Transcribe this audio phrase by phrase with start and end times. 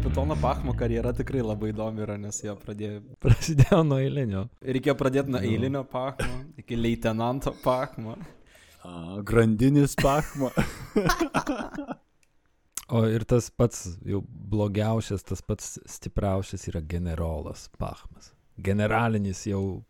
[0.00, 3.02] kapitono Pachmo karjera tikrai labai įdomi yra, nes jo pradėjo.
[3.20, 4.46] Prasidėjo nuo eilinio.
[4.64, 8.14] Reikėjo pradėti nuo eilinio Pachmo iki leitenanto Pachmo.
[8.80, 10.52] A, grandinis pachma.
[12.90, 18.32] O ir tas pats jau blogiausias, tas pats stipriausias yra generolas Pachmas.
[18.58, 19.84] Generalinis jau.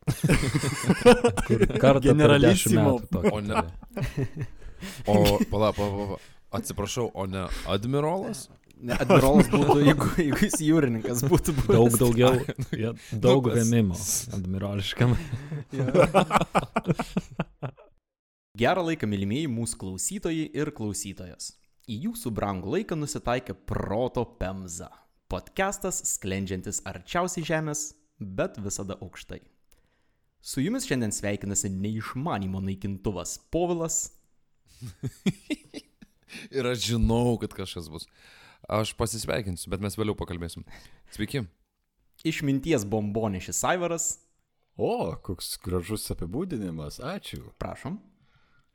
[1.46, 3.64] kur kartą tokį O ne-.
[5.06, 5.16] O,
[5.48, 6.20] pala, pala, pala.
[6.50, 8.48] Atsiprašau, o ne admirolas?
[8.80, 11.74] Ne, admirolas būtų, jeigu, jeigu jis jūrininkas būtų buvęs.
[11.76, 12.30] Daug daugiau,
[12.84, 13.98] ja, daug Nu, kas- remimo
[14.38, 15.12] admirališkam.
[18.60, 21.52] Gerą laiką, mylimieji mūsų klausytojai ir klausytojas.
[21.90, 24.88] Į jūsų brangų laiką nusitaikė Proto Pemza.
[25.30, 27.84] Podcastas sklendžiantis arčiausiai žemės,
[28.18, 29.40] bet visada aukštai.
[30.40, 34.06] Su jumis šiandien sveikinasi neišmanimo naikintuvas Povilas.
[36.56, 38.06] Ir aš žinau, kad kažkas bus.
[38.70, 40.62] Aš pasisveikinsiu, bet mes vėliau pakalbėsim.
[41.10, 41.42] Sveiki.
[42.22, 44.12] Išminties bombonešis Saivaras.
[44.78, 47.42] O, koks gražus apibūdinimas, ačiū.
[47.58, 47.96] Prašom.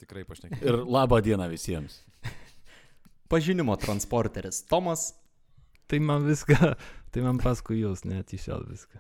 [0.02, 0.66] Tikrai pašnekėjau.
[0.68, 2.02] Ir labą dieną visiems.
[3.32, 5.14] Pažinimo transporteris Tomas.
[5.88, 6.74] Tai man viską,
[7.14, 9.00] tai man paskui jūs, net iš šiol viską.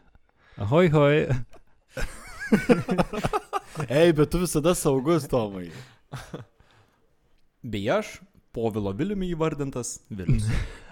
[0.64, 1.18] Ahoj, hoj.
[3.90, 5.68] Ei, bet tu visada saugus, Tomai.
[7.66, 8.20] Bei aš,
[8.56, 10.48] Povilo Viliumi įvardintas Vilius.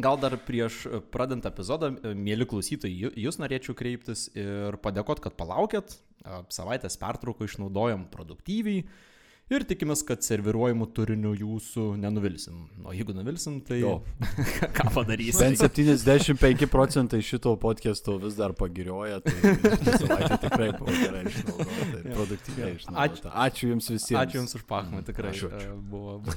[0.00, 5.96] Gal dar prieš pradant epizodą, mėly klausytojai, jūs norėčiau kreiptis ir padėkoti, kad palaukėt.
[6.52, 8.84] Savaitės pertrauką išnaudojom produktyviai
[9.50, 12.56] ir tikimės, kad serviruojamų turinių jūsų nenuvilsim.
[12.86, 13.92] O jeigu nuvilsim, tai Jo.
[14.76, 15.40] ką padarysim?
[15.42, 19.34] Bent 75 procentai šito podcast'o vis dar pagirioja, tai
[19.84, 23.34] ši savaitė tikrai buvo gerai išnaudota ir produktyviai išnaudota.
[23.46, 24.20] Ačiū Jums visiems.
[24.22, 25.66] Ačiū Jums už pachmą, tikrai Ačiū, ačiū.
[25.66, 26.12] e, buvo.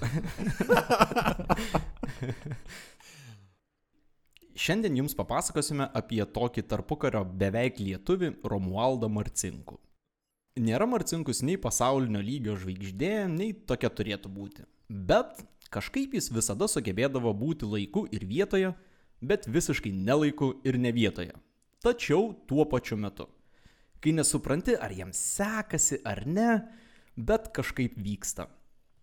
[4.64, 9.80] Šiandien Jums papasakosime apie tokį tarpukario beveik lietuvį Romualdą Marcinkų.
[10.54, 14.66] Nėra Marcinkus nei pasaulinio lygio žvaigždė, nei tokia turėtų būti.
[14.86, 15.40] Bet
[15.74, 18.70] kažkaip jis visada sugebėdavo būti laiku ir vietoje,
[19.18, 21.34] bet visiškai nelaiku ir ne vietoje.
[21.82, 23.26] Tačiau tuo pačiu metu.
[23.98, 26.52] Kai nesupranti, ar jam sekasi ar ne,
[27.18, 28.46] bet kažkaip vyksta.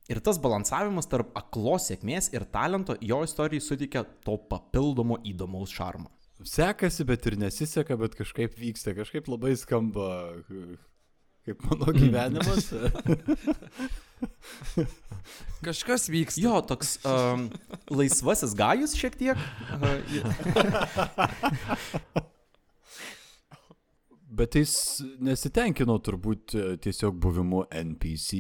[0.07, 6.13] Ir tas balansavimas tarp aklos sėkmės ir talento jo istorijai suteikia to papildomo įdomaus šarmo.
[6.47, 10.07] Sekasi, bet ir nesiseka, bet kažkaip vyksta, kažkaip labai skamba
[11.51, 12.71] kaip mano gyvenimas.
[15.65, 16.41] Kažkas vyksta.
[16.41, 17.51] Jo, toks um,
[17.93, 19.37] laisvasis gajus šiek tiek.
[24.41, 28.31] Bet jis nesitenkino turbūt e, tiesiog buvimu NPC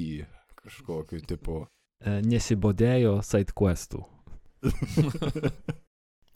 [0.63, 1.67] kažkokiu tipu.
[2.01, 4.01] E, Nesibodėjo side questų.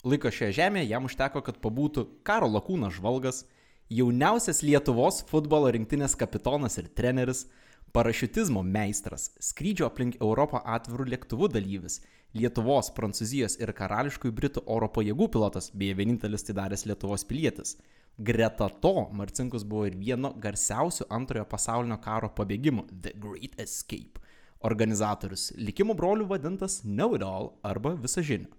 [0.05, 3.45] Laiko šioje žemėje jam užteko, kad pabūtų karo lakūnas žvalgas,
[3.89, 7.45] jauniausias Lietuvos futbolo rinktinės kapitonas ir treneris,
[7.93, 12.01] parašiutizmo meistras, skrydžio aplink Europą atvirų lėktuvų dalyvis,
[12.35, 17.77] Lietuvos, Prancūzijos ir karališkųjų Britų oro pajėgų pilotas, beje vienintelis tai daręs Lietuvos pilietis.
[18.17, 24.19] Greta to Marcinkus buvo ir vieno garsiausių antrojo pasaulinio karo pabėgimų The Great Escape
[24.65, 28.49] organizatorius, likimo brolių vadintas Know It All arba Visažiniu.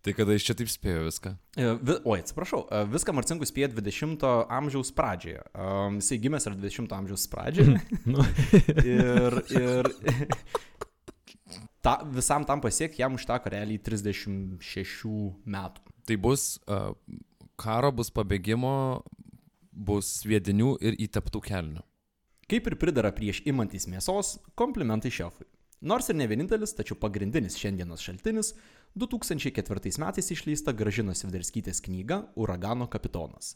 [0.00, 1.34] Tai kada iš čia taip spėjo viską?
[1.60, 1.72] E,
[2.08, 5.42] Oi, atsiprašau, e, viską Marcinkus spėjo 20-ojo amžiaus pradžioje.
[5.52, 7.76] Um, jisai gimęs yra 20-ojo amžiaus pradžioje.
[8.10, 8.24] Nu,
[8.80, 9.90] ir ir
[11.84, 15.12] ta, visam tam pasiekti jam užteko realiai 36
[15.44, 15.84] metų.
[16.08, 16.94] Tai bus uh,
[17.60, 18.74] karo, bus pabėgimo,
[19.70, 21.84] bus sviedinių ir įteptų kelnių.
[22.50, 25.46] Kaip ir pridara prieš imantis mėsos, komplimentai šefui.
[25.80, 28.52] Nors ir ne vienintelis, tačiau pagrindinis šiandienos šaltinis-
[28.98, 33.52] 2004 metais išleista Gražinos Vidarskytės knyga Uragano kapitonas.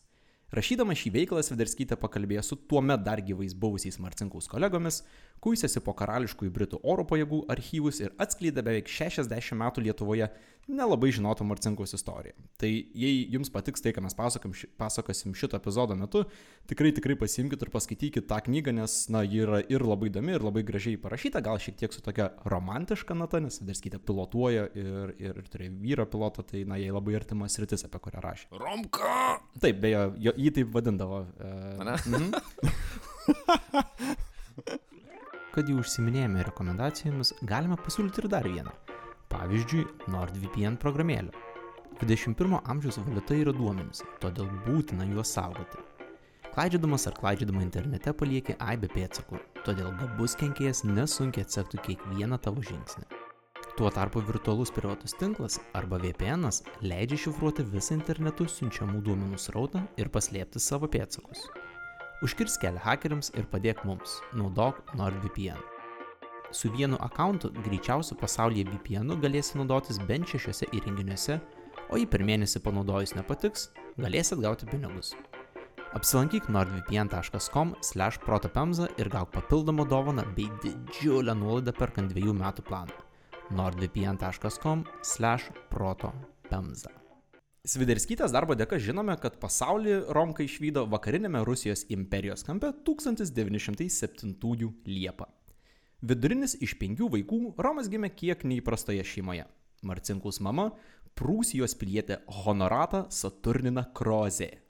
[0.54, 5.00] Rašydama šį veiklą Sviderskytė pakalbėjo su tuo met dar gyvais buvusiais Marcinkaus kolegomis,
[5.44, 10.30] kuisėsi po karališkųjų Britų oro pajėgų archyvus ir atskleidė beveik 60 metų Lietuvoje
[10.68, 12.32] nelabai žinotą Marcinkaus istoriją.
[12.60, 16.24] Tai jei jums patiks tai, ką mes ši- pasakosim šito epizodo metu,
[16.66, 20.40] tikrai tikrai pasimkite ir paskaitykite tą knygą, nes, na, ji yra ir labai įdomi, ir
[20.40, 25.36] labai gražiai parašyta, gal šiek tiek su tokia romantiška nata, nes Vidarskytė pilotuoja ir, ir,
[25.42, 28.48] ir turėjo vyrą pilotą, tai, na, jai labai artimas rytis, apie kurią rašė.
[28.56, 29.40] Romka!
[29.60, 31.26] Taip, beje, jį taip vadindavo.
[31.36, 31.52] E,
[31.84, 32.00] Ane?
[32.08, 32.32] mhm.
[35.54, 38.72] Kad jau užsiminėjome rekomendacijomis, galime pasiūlyti ir dar vieną.
[39.30, 41.30] Pavyzdžiui, NordVPN programėlę.
[42.00, 45.78] 21 amžiaus valiuta yra duomenys, todėl būtina juos saugoti.
[46.56, 53.06] Klaidžiadamas ar klaidžiadama internete palieki aibę pėdsakų, todėl gabus kenkėjas nesunkiai atsektų kiekvieną tavo žingsnį.
[53.78, 56.50] Tuo tarpu virtualus privatus tinklas arba VPN
[56.82, 61.46] leidžia šifruoti visą internetu siunčiamų duomenų srautą ir paslėpti savo pėdsakus.
[62.22, 65.58] Užkirs kelią hakeriams ir padėk mums, naudok NordVPN.
[66.54, 71.40] Su vienu akantu greičiausiu pasaulyje VPN galėsi naudotis bent šešiuose įrenginiuose,
[71.90, 73.68] o jei per mėnesį panaudojus nepatiks,
[73.98, 75.14] galėsi atgauti pinigus.
[75.94, 82.98] Apsilankyk nordvpn.com slash protopemza ir gauk papildomą dovaną bei didžiulę nuolaidą perkant dviejų metų planą.
[83.50, 87.03] nordvpn.com slash protopemza.
[87.64, 95.24] Sviderskytės darbo dėka žinome, kad pasaulį Romka išvydo vakarinėme Rusijos imperijos kampe 1907 Liepą.
[96.04, 99.48] Vidurinis iš penkių vaikų Romas gimė kiek neįprastoje šeimoje.
[99.80, 100.76] Marcinkus mama-
[101.16, 104.60] Prūsijos pilietė Honorata Saturnina Krozė.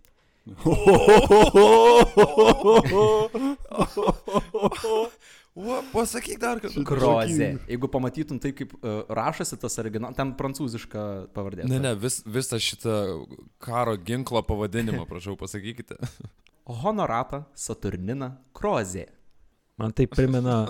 [5.54, 6.82] O, pasakyk dar kartą.
[6.82, 7.52] Krozė.
[7.70, 11.04] Jeigu pamatytum taip, kaip uh, rašosi tas originalas, ten prancūziška
[11.36, 11.68] pavardė.
[11.70, 12.96] Ne, ne, vis, visą šitą
[13.62, 15.94] karo ginklo pavadinimą, prašau, pasakykite.
[16.82, 19.06] Honorata Saturnina Krozė.
[19.78, 20.64] Man tai primena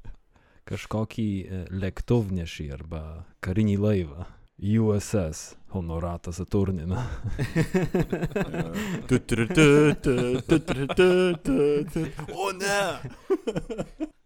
[0.70, 3.02] kažkokį e, lėktuvnešį arba
[3.42, 4.28] karinį laivą.
[4.60, 7.02] USS Honorata Saturnina.
[12.36, 12.80] O ne!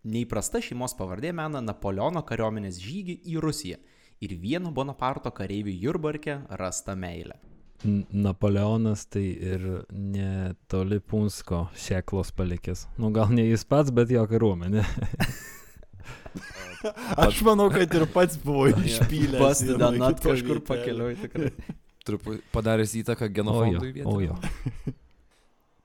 [0.00, 3.76] Neįprasta šeimos pavardė mena Napoleono kariuomenės žygį į Rusiją
[4.24, 7.36] ir vieno Bonaparto kareivių Jurbarke rasta meilė.
[7.84, 12.86] Napoleonas tai ir netoli Punsko šeklos palikęs.
[13.00, 14.84] Nu gal ne jis pats, bet jo kariuomenė.
[17.20, 19.64] Aš manau, kad ir pats buvo išpylęs.
[19.68, 21.52] Kito kažkur pakeliui tikrai.
[22.08, 24.38] Truputį padaręs įtaką O jo, genofondui o jo.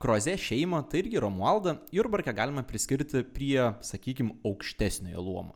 [0.05, 5.55] Kroze šeimą, tai irgi Romualdą, Jurbarkę galima priskirti prie, sakykime, aukštesniojo luomo.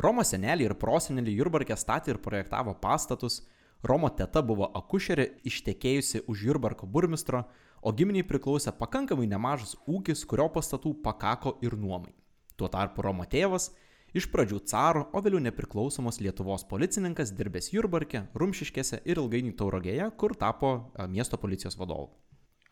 [0.00, 3.42] Romo senelį ir prosenelį Jurbarkę statė ir projektavo pastatus,
[3.84, 7.42] Romo teta buvo akušerė ištekėjusi už Jurbarko burmistro,
[7.84, 12.16] o giminiai priklausė pakankamai nemažas ūkis, kurio pastatų pakako ir nuomai.
[12.56, 13.74] Tuo tarpu Romo tėvas
[14.16, 20.32] iš pradžių caro, o vėliau nepriklausomos Lietuvos policininkas dirbęs Jurbarke, Rumšiškėse ir ilgainiui Taurogėje, kur
[20.40, 22.14] tapo a, miesto policijos vadovu.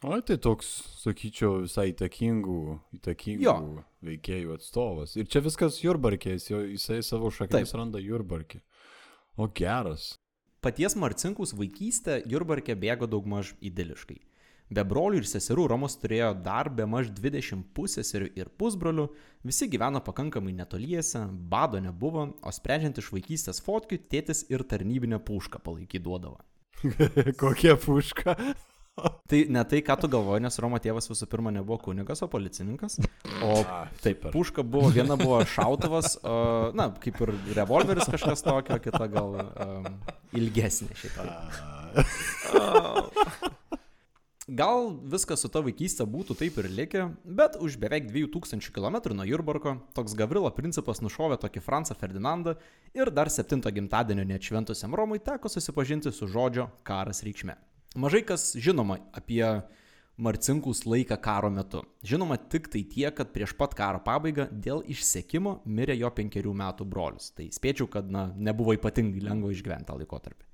[0.02, 0.66] O tai toks,
[0.98, 2.58] sakyčiau, visai įtakingų,
[2.98, 3.54] įtakingų Jo.
[4.02, 5.14] veikėjų atstovas.
[5.14, 8.58] Ir čia viskas Jurbarkės, jisai savo šaknis randa Jurbarkė.
[9.38, 10.16] O geras.
[10.62, 14.18] Paties Marcinkus vaikystė Jurbarke bėgo daugmaž idiliškai.
[14.72, 19.06] Be brolių ir seserų Romas turėjo dar be maž 20 pusėserių ir pusbrolių,
[19.44, 25.60] visi gyveno pakankamai netoliese, bado nebuvo, o sprendžiant iš vaikystės fotkių, tėtis ir tarnybinę pušką
[25.62, 26.38] palaikydavo.
[27.42, 28.36] Kokia puška.
[29.28, 32.98] Tai ne tai, ką tu galvoji, nes Romo tėvas visų pirma nebuvo kunigas, o policininkas.
[33.40, 33.62] O
[34.04, 39.28] taip, puška buvo, viena buvo šautuvas, o, na, kaip ir revolveris kažkas tokio, kita gal
[39.40, 39.88] um,
[40.36, 41.22] ilgesnė šitą.
[44.52, 49.24] Gal viskas su ta vaikystė būtų taip ir likę, bet už beveik 2000 km nuo
[49.24, 52.56] Jurbarko toks Gavrilo principas nušovė tokį Fransą Ferdinandą
[52.92, 57.54] ir dar septinto gimtadienio neatšventusiam Romui teko susipažinti su žodžio karas reikšme.
[57.96, 59.44] Mažai kas žinoma apie
[60.16, 61.82] Marcinkus laiką karo metu.
[62.04, 66.86] Žinoma tik tai tiek, kad prieš pat karo pabaigą dėl išsekimo mirė jo penkerių metų
[66.88, 67.30] brolius.
[67.36, 70.48] Tai spėčiau, kad na, nebuvo ypatingai lengva išgyventi tą laikotarpį.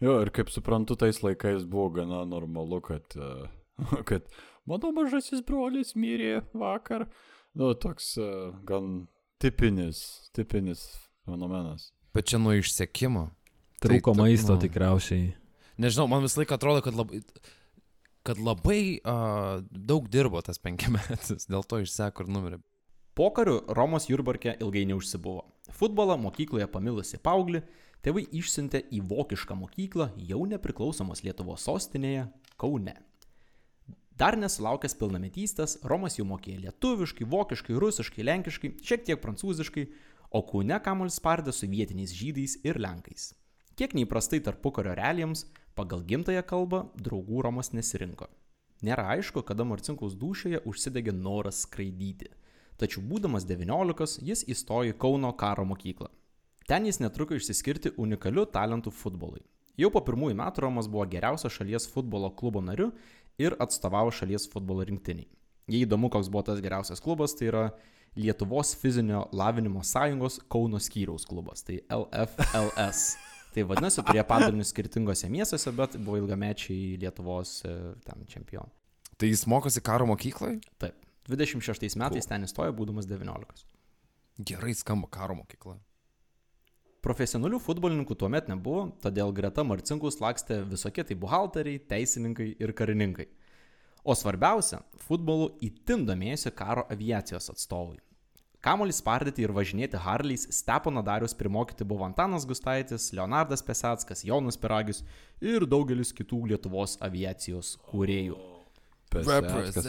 [0.00, 3.48] Jo, ir kaip suprantu, tais laikais buvo gana normalu, kad, e,
[4.10, 4.30] kad
[4.68, 7.06] mano mažasis brolis mirė vakar.
[7.54, 8.30] Nu, toks e,
[8.66, 9.04] gan
[9.42, 10.86] tipinis, tipinis
[11.26, 11.90] fenomenas.
[12.14, 13.28] Bet čia nuo išsekimo.
[13.80, 14.62] Trūko tai- maisto nu.
[14.66, 15.30] tikriausiai.
[15.80, 17.22] Nežinau, man visą laiką atrodo, kad labai,
[18.26, 22.58] kad labai uh, daug dirbo tas penkiametis, dėl to išseko ir numirė.
[23.16, 25.46] Pokariu Romos Jurbarke ilgai neužsibuvo.
[25.76, 27.62] Futbolą mokykloje pamilusi paauglį,
[28.04, 32.28] tėvai išsiuntė į vokišką mokyklą jau nepriklausomos Lietuvos sostinėje
[32.60, 32.94] Kaune.
[34.20, 39.86] Dar nesulaukęs pilnametystės, Romas jau mokėjo lietuviškai, vokiškai, rusiškai, lenkiškai, šiek tiek prancūziškai,
[40.36, 43.30] o Kaune kamuolis spardė su vietiniais žydais ir lenkais.
[43.80, 45.46] Kiek neįprastai tarpukario realijoms,
[45.78, 48.28] pagal gimtają kalbą draugų Romas nesirinko.
[48.82, 52.30] Nėra aišku, kada Marcinkaus dušioje užsidegė noras skraidyti.
[52.80, 56.08] Tačiau būdamas 19, jis įstojo į Kauno karo mokyklą.
[56.68, 59.42] Ten jis netruko išsiskirti unikaliu talentu futbolui.
[59.80, 62.90] Jau po pirmųjų metų Romas buvo geriausias šalies futbolo klubo nariu
[63.40, 65.28] ir atstovavo šalies futbolo rinktiniai.
[65.70, 67.64] Jei įdomu, koks buvo tas geriausias klubas, tai yra
[68.16, 73.14] Lietuvos fizinio lavinimo sąjungos Kauno skyriaus klubas, tai LFLS.
[73.54, 77.74] Tai vadinasi, turėjo padalinius skirtingose miestuose, bet buvo ilgamečiai Lietuvos e,
[78.06, 78.70] ten čempionai.
[79.18, 80.60] Tai jis mokosi karo mokykloje?
[80.80, 80.96] Taip.
[81.30, 83.66] 26 metais ten įstojo, būdamas 19.
[84.46, 85.76] Gerai skamba karo mokykla.
[87.04, 93.26] Profesionalių futbolininkų tuomet nebuvo, todėl greta Marcinkus lakstė visokie tai buhalteriai, teisininkai ir karininkai.
[94.04, 97.98] O svarbiausia, futbolu įtin domėjosi karo aviacijos atstovai.
[98.60, 105.00] Kamolį spardyti ir važinėti Harleys Stepono Darius primokyti buvo Antanas Gustaitis, Leonardas Pesackas, Jonas Peragius
[105.40, 108.36] ir daugelis kitų Lietuvos aviacijos kūrėjų.
[109.10, 109.86] Peseckas.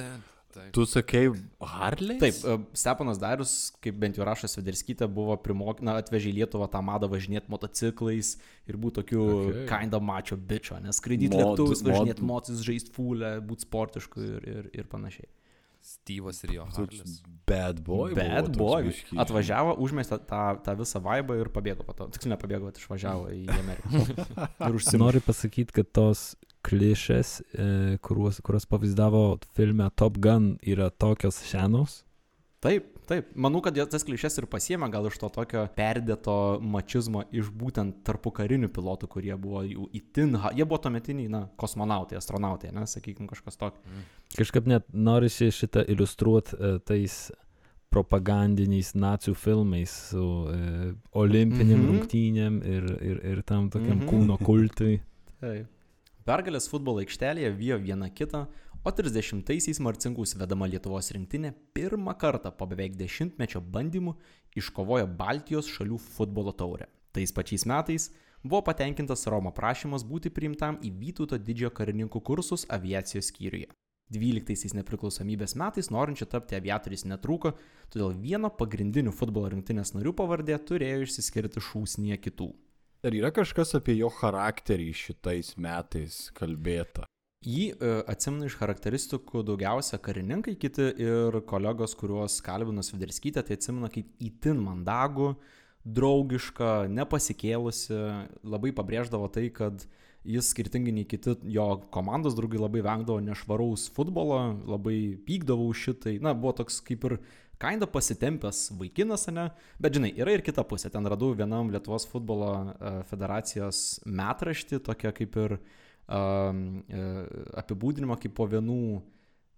[0.75, 1.29] Tu sakei
[1.63, 2.17] Harley?
[2.19, 6.67] Taip, e, Steponas Darius, kaip bent jau rašo Svederskytė, buvo primokęs, na, atvežė į Lietuvą
[6.73, 8.33] tą madą važinėti motociklais
[8.67, 9.51] ir būti tokiu Okay.
[9.51, 9.67] okay.
[9.71, 14.69] kinda mačio bičio, nes skraidyti lėktuvus, mod- važinėti mocis, žaisti fulę, būti sportišku ir, ir,
[14.81, 15.29] ir panašiai.
[15.91, 17.17] Styvas ir jo Harlis.
[17.49, 18.13] Bad boy.
[18.15, 22.07] Bet buvo toks biškį, atvažiavo, užmestė tą, tą visą vaibą ir pabėgo po to.
[22.15, 24.05] Tiksliau nepabėgo, bet išvažiavo į Ameriką.
[24.69, 25.01] ir užsiminė.
[25.03, 26.23] Noriu pasakyti, kad tos
[26.67, 27.67] klišės, e,
[28.05, 29.25] kuriuos, kurios pavaizdavo
[29.57, 32.01] filme Top Gun, yra tokios senos.
[32.61, 33.27] Taip, taip.
[33.35, 38.31] Manau, kad tas klišės ir pasiemė gal iš to tokio perdėto mačizmo iš būtent tarpu
[38.39, 43.59] karinių pilotų, kurie buvo jų itin, jie buvo tuometiniai, na, kosmonautai, astronautai, ne, sakykime, kažkas
[43.61, 43.83] tokio.
[44.39, 47.19] Kažkaip net norisi šitą iliustruoti e, tais
[47.91, 51.83] propagandiniais nacijų filmais su e, olimpiniam Mhm.
[51.83, 51.91] mhm.
[51.91, 54.05] rungtynėm ir, ir, ir tam tokiam Mhm.
[54.05, 54.09] mhm.
[54.09, 55.01] kūno kultui.
[55.41, 55.67] Taip.
[56.25, 58.45] Pergalės futbolo aikštelėje vyjo viena kitą,
[58.83, 64.15] o 30-aisiais Marcinkus vedama Lietuvos rinktinė pirmą kartą po beveik dešimtmečio bandymų
[64.57, 66.87] iškovojo Baltijos šalių futbolo taurę.
[67.13, 68.09] Tais pačiais metais
[68.43, 73.69] buvo patenkintas Romo prašymas būti priimtam į Vytauto didžiojo karininkų kursus aviacijos skyriuje.
[74.11, 77.53] 12 nepriklausomybės metais norinčių tapti aviatoriais netrūko,
[77.93, 82.49] todėl vieno pagrindinių futbolo rinktinės narių pavardė turėjo išsiskirti šūsnyje kitų.
[83.07, 87.05] Ar yra kažkas apie jo charakterį šitais metais kalbėta?
[87.41, 93.89] Jį e, atsimenu iš charakteristikų daugiausia karininkai, kiti ir kolegos, kuriuos kalbino Sviderskytė, tai atsimenu
[93.89, 95.31] kaip įtin mandagų,
[95.81, 97.97] draugišką, nepasikėlusi,
[98.45, 99.87] labai pabrėždavo tai, kad
[100.21, 106.19] jis skirtingai nei kiti jo komandos draugai labai vengdavo nešvaraus futbolo, labai pykdavo už šitai,
[106.21, 107.19] na, buvo toks kaip ir
[107.61, 109.49] kinda pasitempęs vaikinas, ne?
[109.81, 110.93] Bet žinai, yra ir kita pusė.
[110.93, 115.79] Ten radau vienam Lietuvos futbolo e, federacijos metraštį, tokia kaip ir e,
[117.61, 118.81] apibūdinimą, kaip po vienų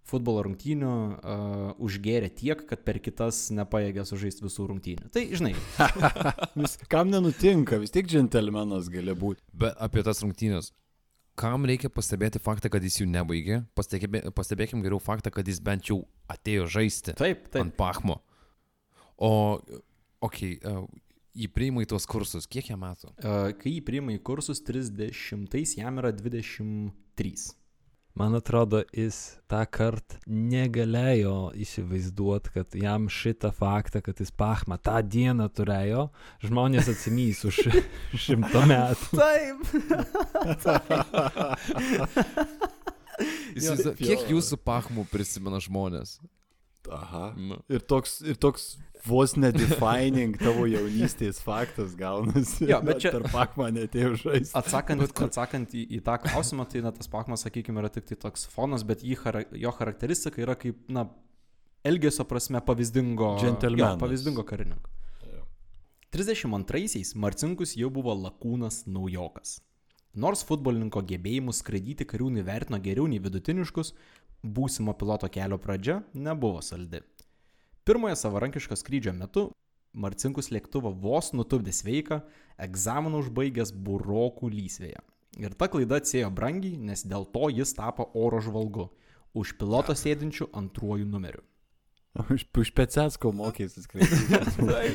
[0.07, 5.09] futbolo rungtynių uh, užgėrė tiek, kad per kitas nepaėgė sužaisti visų rungtynių.
[5.15, 5.53] Tai, žinai,
[6.59, 9.43] Vis, kam nenutinka, vis tiek džentelmenas gali būti.
[9.55, 10.73] Bet apie tas rungtynės.
[11.39, 13.63] Kam reikia pastebėti faktą, kad jis jų nebaigė?
[13.77, 17.63] Pastebė, pastebėkim geriau faktą, kad jis bent jau atėjo žaisti taip, taip.
[17.63, 18.19] ant pachmo.
[19.17, 19.31] O,
[20.21, 20.83] okei, okay,
[21.33, 22.47] jį priima į tuos kursus.
[22.49, 23.13] Kiek jam metų?
[23.59, 27.35] Kai jį priima į kursus 30, jam yra 23.
[28.13, 34.99] Man atrodo, jis tą kartą negalėjo įsivaizduoti, kad jam šitą faktą, kad jis pachmą tą
[35.01, 36.11] dieną turėjo,
[36.45, 37.63] žmonės atsimys už
[38.27, 39.17] šimto metų.
[39.17, 39.57] Taip.
[43.53, 43.75] Jo.
[43.93, 46.15] kiek jūsų pachmų prisimena žmonės?
[46.91, 47.27] Aha.
[47.37, 47.59] Nu.
[47.71, 48.73] Ir toks, ir toks
[49.07, 52.69] vos nedefining tavo jaunystės faktas gaunasi.
[52.69, 54.53] Jo, bet čia- Per pakmą netėjau žaisti.
[54.55, 58.45] Atsakant, atsakant į, į tą klausimą, tai na, tas pakmas, sakykime, yra tik tai toks
[58.47, 59.17] fonas, bet jį,
[59.59, 61.07] jo charakteristika yra kaip, na,
[61.83, 63.33] elgesio prasme pavyzdingo.
[63.93, 64.89] Jo, Pavyzdingo karininko.
[66.13, 69.57] 32-aisiais Marcinkus jau buvo lakūnas naujokas.
[70.13, 73.93] Nors futbolininko gebėjimus skraidyti kariūnai vertino geriau nei vidutiniškus,
[74.45, 77.01] būsimo piloto kelio pradžia nebuvo saldi.
[77.83, 79.49] Pirmojo savarankiško skrydžio metu
[79.93, 82.21] Marcinkus lėktuvą vos nutupdė sveiką,
[82.65, 85.01] egzaminą užbaigęs burokų lysvėje.
[85.41, 88.87] Ir ta klaida atsėjo brangiai, nes dėl to jis tapo oro žvalgu,
[89.37, 91.43] už piloto sėdinčių antruoju numeriu.
[92.29, 94.93] Už, už Pecetsko mokėsi skraidyti.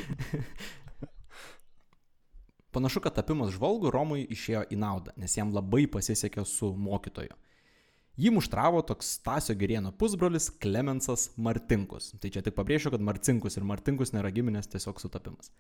[2.75, 7.35] Panašu, kad tapimas žvalgu Romui išėjo į naudą, nes jam labai pasisekė su mokytoju.
[8.19, 12.09] Jį muštravo toks Stasio Gerieno pusbrolis Klemensas Martinkus.
[12.19, 15.53] Tai čia tik pabrėšiu, kad Marcinkus ir Martinkus nėra giminės, tiesiog sutapimas.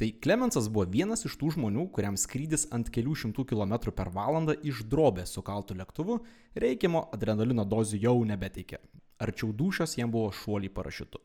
[0.00, 4.54] Tai Klemensas buvo vienas iš tų žmonių, kuriam skrydis ant kelių šimtų kilometrų per valandą
[4.64, 6.16] iš drobės sukaltų lėktuvu
[6.64, 8.80] reikiamo adrenalino dozių jau nebeteikė.
[9.20, 11.20] Arčiau dušios jam buvo šuoliai parašiutu.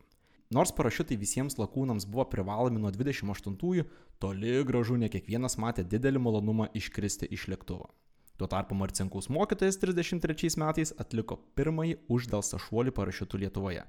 [0.52, 3.88] Nors parašiutai visiems lakūnams buvo privalomi nuo 28-ųjų,
[4.20, 7.88] toli gražu ne kiekvienas matė didelį malonumą iškristi iš lėktuvo.
[8.38, 13.82] Tuo tarpu Marcinkaus mokytojas 33 metais atliko pirmąjį uždelsą šuolį parašiutų Lietuvoje.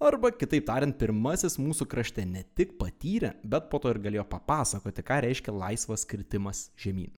[0.00, 5.02] Arba kitaip tariant, pirmasis mūsų krašte ne tik patyrė, bet po to ir galėjo papasakoti,
[5.04, 7.10] ką reiškia laisvas kritimas žemyn.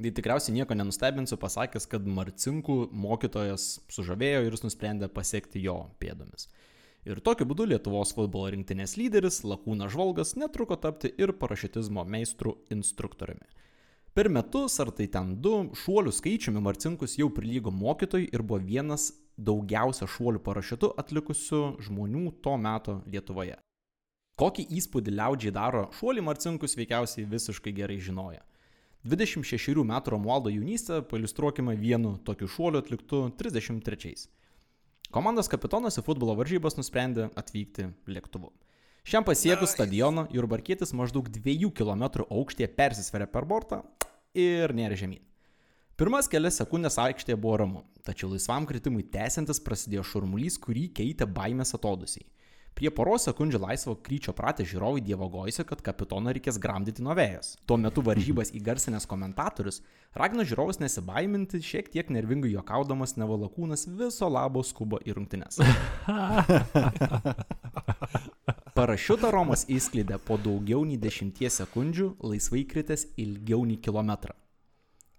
[0.00, 6.46] Tai tikriausiai nieko nenustebinsiu pasakęs, kad Marcinkų mokytojas sužavėjo ir jis nusprendė pasiekti jo pėdomis.
[7.08, 13.48] Ir tokiu būdu Lietuvos futbolo rinktinės lyderis Lakūnas Žvalgas netruko tapti ir parašytizmo meistrų instruktoriumi.
[14.14, 19.12] Per metus, ar tai ten du, šuolių skaičiumi Marcinkus jau prilygo mokytojui ir buvo vienas
[19.38, 23.54] daugiausia šuolių parašiutų atlikusių žmonių to meto Lietuvoje.
[24.40, 28.42] Kokį įspūdį liaudžiai daro šuolį Marcinkus veikiausiai visiškai gerai žinoja.
[29.06, 34.26] 26 metų Romualdo jaunystę pailustruokime vienu tokiu šuoliu atliktu 33.
[35.14, 38.50] Komandos kapitonas į futbolo varžybas nusprendė atvykti lėktuvu.
[39.04, 43.80] Šiam pasiekus stadiono Jurbarkietis maždaug 2 km aukštyje persisveria per bortą
[44.36, 45.22] ir nėra žemyn.
[45.96, 51.74] Pirmas kelias sekundės aikštėje buvo ramu, tačiau laisvam kritimui tęsiantis prasidėjo šurmulys, kurį keitė baimės
[51.76, 52.26] atodusiai.
[52.76, 57.56] Prie poros sekundžių laisvo kryčio pratę žiūrovai dievogojasi, kad kapitoną reikės gramdyti nuo vėjas.
[57.68, 59.82] Tuo metu varžybas įgarsinęs komentatorius
[60.16, 65.60] ragino žiūrovus nesibaiminti, šiek tiek nervingai juokaudamas nevalakūnas viso labo skubo į rungtynes.
[68.74, 74.36] Parašiutą Romas įskleidė po daugiau nei 10 sekundžių, laisvai kritęs ilgiau nei kilometrą.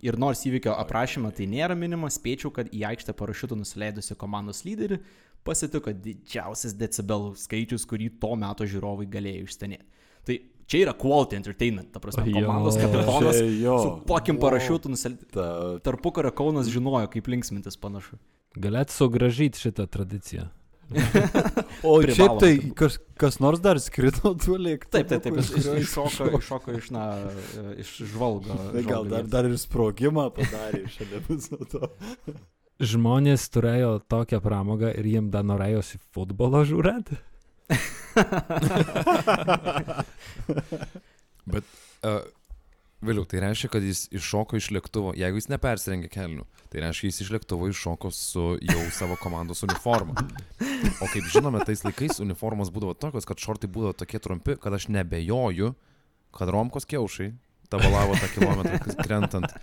[0.01, 4.98] Ir nors įvykio aprašymą tai nėra minima, spėčiau, kad į aikštę parašiutų nusileidusi komandos lyderį
[5.46, 9.86] pasitiko didžiausias decibelų skaičius, kurį to meto žiūrovai galėjo išstenėti.
[10.25, 10.38] Tai
[10.70, 15.29] čia yra quality entertainment, ta prasme, komandos kapitonas su pakim parašiutų nusileidusi.
[15.34, 15.46] Ta,
[15.86, 18.17] Tarpukario Kaunas žinojo, kaip linksmintis panašu.
[18.62, 20.50] Galėtų sugražyti šitą tradiciją.
[21.88, 24.91] O šiaip tai kas, kas nors dar skrido tuo lėktuvu.
[24.93, 25.50] Taip, taip, taip, jis
[25.86, 27.03] iššoko, iššoko iš, na,
[27.81, 28.51] iš žvalgo.
[28.55, 31.81] Tai gal žvalgo dar, dar ir sprogimą padarė šalia viso to.
[32.81, 37.15] Žmonės turėjo tokią pramogą ir jiem dar norėjosi futbolo žiūrėti.
[41.51, 41.63] Bet
[42.03, 42.21] uh,
[43.05, 47.22] vėliau, tai reiškia, kad jis iššoko iš lėktuvo, jeigu jis nepersirengė kelnių, tai reiškia, jis
[47.25, 50.14] iš lėktuvo iššoko su jau savo komandos uniforma.
[51.01, 54.87] O kaip žinome, tais laikais uniformos būdavo tokios, kad šortai būdavo tokie trumpi, kad aš
[54.94, 55.74] nebejoju,
[56.37, 57.31] kad Romkos kiaušai
[57.72, 59.53] tabalavo tą kilometrą krentant.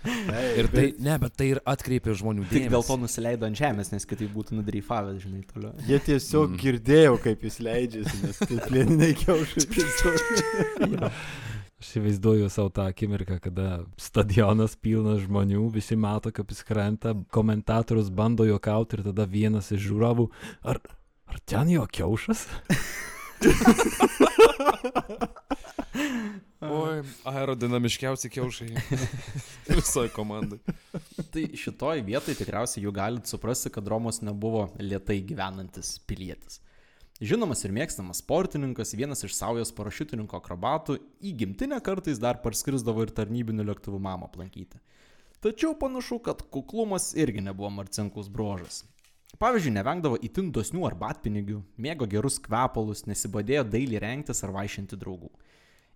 [0.57, 2.71] Ir tai, ne, bet tai ir atkreipė žmonių Tik dėmesį.
[2.73, 5.75] dėl to nusileido ant žemės, nes kitaip būtų nudreifavęs, žinai, toliau.
[5.85, 6.57] Jie tiesiog Mm.
[6.63, 9.61] girdėjo, kaip jis leidžiasi, nes tai plėniniai kiaušai.
[11.79, 18.09] Aš įvaizduoju savo tą akimirką, kada stadionas pilnas žmonių, visi mato, kaip jis krenta, komentatorius
[18.11, 20.27] bando juokauti ir tada vienas iš žiūrovų,
[20.67, 20.83] ar,
[21.31, 22.43] ar ten jo kiaušas?
[26.59, 26.99] Oi,
[27.31, 28.75] aerodinamiškiausi kiaušai
[29.79, 30.59] visoje komandai.
[31.31, 36.59] Tai šitoj vietoj tikriausiai jau galit suprasti, kad Romos nebuvo lietai gyvenantis pilietis.
[37.19, 43.11] Žinomas ir mėgstamas sportininkas, vienas iš saujos parašiutininko akrobatų, į gimtinę kartais dar parskrisdavo ir
[43.11, 44.79] tarnybinių lėktuvų mamą aplankyti.
[45.43, 48.85] Tačiau panašu, kad kuklumas irgi nebuvo Marcinkus bruožas.
[49.39, 55.29] Pavyzdžiui, nevengdavo itin dosnių arbatpinigių, mėgo gerus kvepalus, nesibadėjo dailiai rengtis ar vaišinti draugų.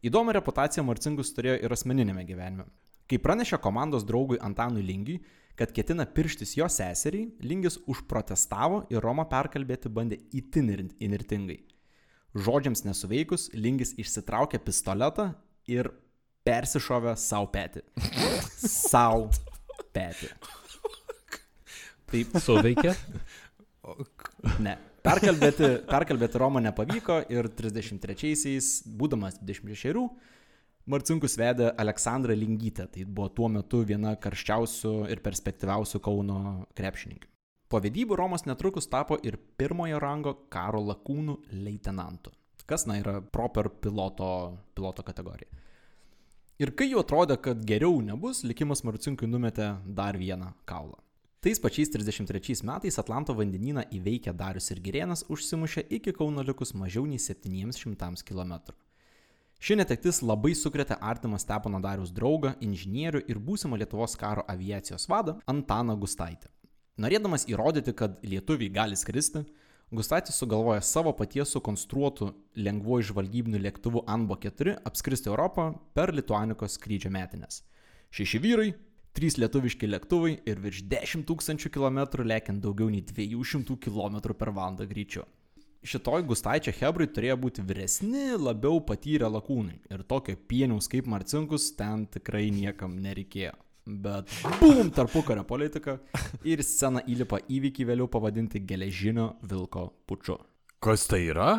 [0.03, 2.67] Įdomią reputaciją Marcinkus turėjo ir asmeninėme gyvenime.
[3.13, 5.19] Kai pranešė komandos draugui Antanui Lingiui,
[5.53, 11.59] kad ketina pirštis jo seseriai, Lingis užprotestavo ir Romą perkalbėti bandė itin ir- inirtingai.
[12.33, 15.27] Žodžiams nesuveikus, Lingis išsitraukė pistoletą
[15.69, 15.91] ir
[16.41, 17.85] persišovė savo petį.
[18.89, 19.29] Sau
[19.93, 20.33] petį.
[22.09, 22.97] Taip, Suveikė?
[24.63, 24.79] Ne.
[25.05, 30.07] Perkalbėti, perkalbėti Romą nepavyko ir 33-aisiais, būdamas 26,
[30.85, 32.87] Marcinkus vedė Aleksandrą Lingytę.
[32.91, 36.39] Tai buvo tuo metu viena karščiausių ir perspektyviausių Kauno
[36.75, 37.29] krepšininkų.
[37.71, 42.33] Po vedybų Romas netrukus tapo ir pirmojo rango karo lakūnų leitenantu,
[42.69, 44.27] kas na yra proper piloto,
[44.75, 45.49] piloto kategorija.
[46.61, 50.99] Ir kai jau atrodė, kad geriau nebus, likimas Marcinkui numetė dar vieną kaulą.
[51.43, 57.07] Tais pačiais 33 metais Atlanto vandenyną įveikę Darius ir Girėnas užsimušė iki Kauno likus mažiau
[57.09, 58.53] nei 700 km.
[59.63, 65.37] Ši netektis labai sukrėtė artimą Stepono Darius draugą, inžinierių ir būsimą Lietuvos karo aviacijos vadą
[65.47, 66.49] Antaną Gustaitį.
[66.99, 69.45] Norėdamas įrodyti, kad lietuviai gali skristi,
[69.95, 72.27] Gustaitis sugalvojo savo paties sukonstruotų
[72.59, 77.61] lengvuoju žvalgybiniu lėktuvu Anbo 4 apskristi Europą per Lituanikos skrydžio metinės.
[78.11, 78.67] Šeši vyrai,
[79.15, 82.01] trys lietuviški lėktuvai ir virš 10 tūkstančių km
[82.33, 85.23] lėkiant daugiau nei 200 km per valandą greičiu.
[85.83, 92.05] Šitoj Gustaičio Hebrai turėjo būti vyresni, labiau patyrę lakūnai ir tokio pieniaus kaip Marcinkus ten
[92.07, 93.51] tikrai niekam nereikėjo.
[93.83, 95.97] Bet bum, tarpukario politika
[96.47, 100.37] ir į sceną įlipa įvykį vėliau pavadinti geležinio vilko pučiu.
[100.79, 101.49] Kas tai yra?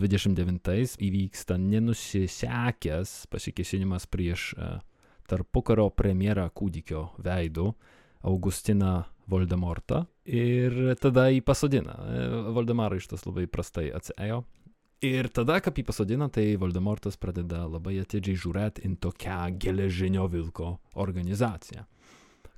[0.00, 4.76] 29 įvyksta nenusisekęs pasikesinimas prieš uh,
[5.28, 7.72] tarpukario premjerą kūdikio veidu,
[8.20, 11.96] Augustiną Voldemortą, ir tada jį pasodina.
[12.54, 14.42] Voldemarai iš tas labai prastai atsėjo.
[15.06, 20.74] Ir tada, kai jį pasodina, tai Voldemortas pradeda labai atidžiai žiūrėti į tokią geležinio vilko
[21.00, 21.86] organizaciją.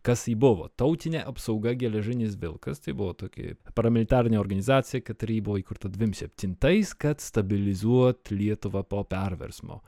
[0.03, 0.65] Kas jį buvo?
[0.75, 8.33] Tautinė apsauga geležinis vilkas, tai buvo tokia paramilitarinė organizacija, kuri buvo įkurta 27-ais, kad stabilizuot
[8.35, 9.79] Lietuvą po perversmo.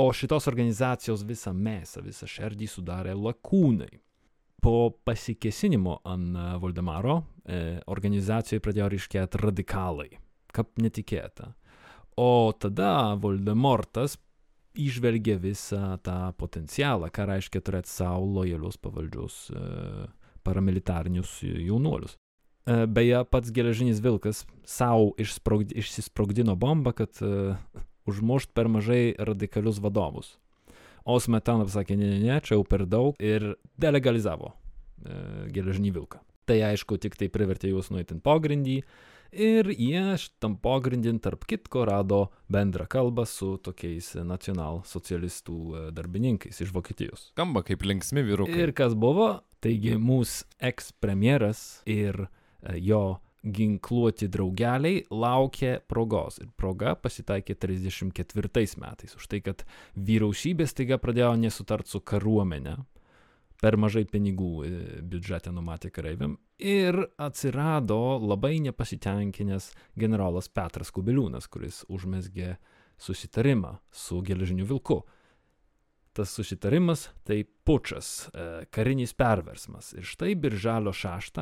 [0.00, 3.92] O šitos organizacijos visą mesą, visą šerdį sudarė lakūnai.
[4.62, 10.10] Po pasikesinimo ant Voldemaro e, organizacijoje pradėjo ryškėti radikalai,
[10.54, 11.48] kaip netikėta.
[12.14, 14.18] O tada Voldemortas
[14.78, 19.62] išvelgia visą tą potencialą, ką reiškia turėti savo lojalius pavaldžius e,
[20.46, 22.16] paramilitarinius jaunuolius.
[22.62, 27.56] E, beje, pats geležinis vilkas savo išsisprogdino bombą, kad e,
[28.08, 30.36] užmušt per mažai radikalius vadovus.
[31.04, 35.16] O Smetana pasakė, ne, ne, ne, čia jau per daug ir delegalizavo e,
[35.54, 36.22] geležinį vilką.
[36.46, 38.80] Tai aišku, tik tai privertė juos nuėti pogrindį,
[39.32, 46.72] ir jie šitam pogrindin tarp kitko rado bendrą kalbą su tokiais nacionalsocialistų e, darbininkais iš
[46.74, 47.30] Vokietijos.
[47.32, 48.60] Skamba kaip linksmi vyrukai.
[48.60, 56.38] Ir kas buvo, taigi mūsų eks-premjeras ir e, jo ginkluoti draugeliai laukė progos.
[56.42, 59.16] Ir proga pasitaikė 34 metais.
[59.18, 59.64] Už tai, kad
[59.98, 62.78] vyriausybė staiga pradėjo nesutart su karuomenė
[63.62, 64.70] per mažai pinigų e,
[65.06, 72.56] biudžete numatė kareiviam ir atsirado labai nepasitenkinęs generolas Petras Kubiliūnas, kuris užmesgė
[73.02, 75.02] susitarimą su geležiniu vilku.
[76.12, 79.94] Tas susitarimas tai pučas, e, karinis perversmas.
[79.96, 81.40] Ir štai birželio 6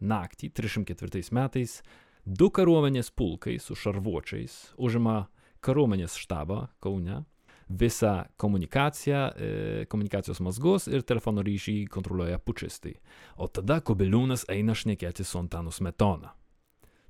[0.00, 1.80] naktį, 304 metais,
[2.24, 5.28] du kariuomenės pulkai su šarvuočiais užima
[5.64, 7.24] kariuomenės štabą Kaune
[7.70, 12.96] visą komunikaciją, e, komunikacijos mazgus ir telefono ryšį kontroliuoja pučistai.
[13.38, 16.34] O tada Kubiliūnas eina šnekėti su Antanu Smetona.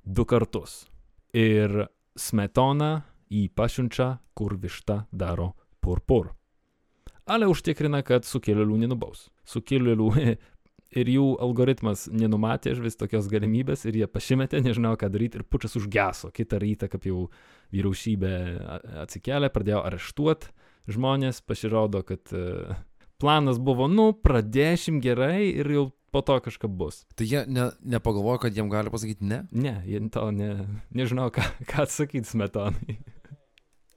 [0.05, 0.85] Du kartus.
[1.33, 3.01] Ir Smetona
[3.31, 6.33] jį pasiunčia, kur višta daro purpur.
[7.25, 9.29] Ale užtikrina, kad sukėlėlių nenubaus.
[9.47, 10.09] Sukėlėlių
[10.91, 15.77] ir jų algoritmas nenumatė vis tokios galimybės ir jie pasimetė, nežinau ką daryti ir pučas
[15.79, 16.31] užgeso.
[16.35, 17.25] Kitą rytą, kaip jau
[17.71, 18.33] vyriausybė
[19.05, 20.51] atsikėlė, pradėjo areštuoti
[20.91, 22.75] žmonės, pasirodo, kad e,
[23.21, 27.01] planas buvo, nu, pradėšim gerai ir jau po to kažkas bus.
[27.15, 29.43] Tai jie ne, nepagalvojo, kad jiem gali pasakyti ne?
[29.55, 30.51] Ne, jie to ne,
[30.91, 32.97] nežinau, ką, ką atsakyti smetonai.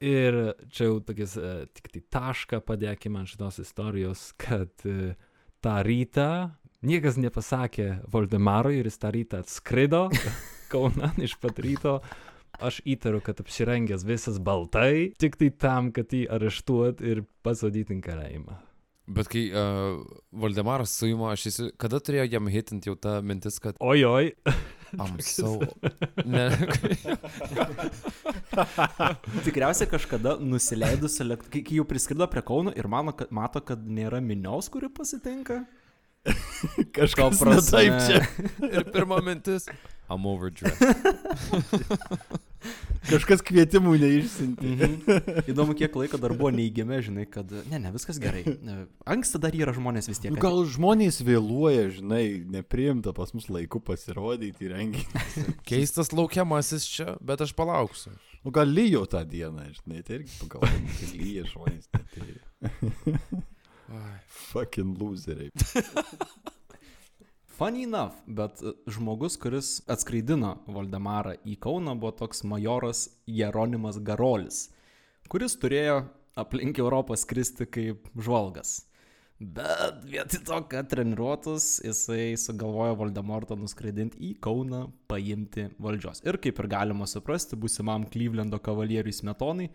[0.04, 0.36] Ir
[0.74, 5.14] čia jau tokis, uh, tik tai tašką padėkime ant šitos istorijos, kad uh,
[5.64, 6.28] tą rytą
[6.86, 10.06] niekas nepasakė Voldemarui ir jis tą rytą atskrido
[10.72, 11.98] Kaunan iš pat ryto.
[12.62, 18.04] Aš įtariu, kad apsirengęs visas baltai, tik tai tam, kad jį areštuot ir pasodyti į
[18.04, 18.60] kalėjimą.
[19.04, 19.98] Bet kai uh,
[20.32, 21.66] Valdemaras suimo, aš įsi...
[21.80, 23.76] Kada turėjo jam hitinti jau tą mintis, kad...
[23.84, 24.30] Ojoj.
[24.96, 25.58] Am so.
[26.24, 26.46] Ne.
[29.44, 31.18] Tikriausiai kažkada nusileidus,
[31.52, 35.64] kai jau priskrido prie Kauno ir mano, kad, mato, kad nėra minios, kuri pasitinka.
[36.96, 38.22] Kažkas ne taip čia.
[38.74, 39.68] Ir pirma mintis.
[40.08, 40.84] I'm overdressed.
[43.04, 44.64] Kažkas kvietimų neišsinti.
[44.72, 44.92] Mhm.
[45.52, 48.42] Įdomu, kiek laiko dar buvo neįgėme, žinai, kad ne, ne, viskas gerai.
[49.08, 50.32] Anksti dar yra žmonės vis tiek.
[50.32, 55.04] Nu, gal žmonės vėluoja, žinai, nepriimta pas mus laiku pasirodyti į renginį.
[55.68, 58.10] Keistas laukiamasis čia, bet aš palauksiu.
[58.44, 61.84] Nu, gal lyjo tą dieną, žinai, tai irgi pagalvojau, kad lyja žmonės.
[61.92, 62.00] Tai...
[64.26, 65.50] Fucking loseriai.
[67.54, 74.64] Funny enough, bet e, žmogus, kuris atskraidino Valdemarą į Kauną, buvo toks majoras Jeronimas Garolis,
[75.30, 76.00] kuris turėjo
[76.40, 78.80] aplink Europą skristi kaip žvalgas.
[79.38, 86.22] Bet vietoj to, kad treniruotus, jisai sugalvojo Voldemortą nuskraidinti į Kauną, paimti valdžios.
[86.26, 89.68] Ir kaip ir galima suprasti, būsimam Klyvlendo kavalieriui Smetonai,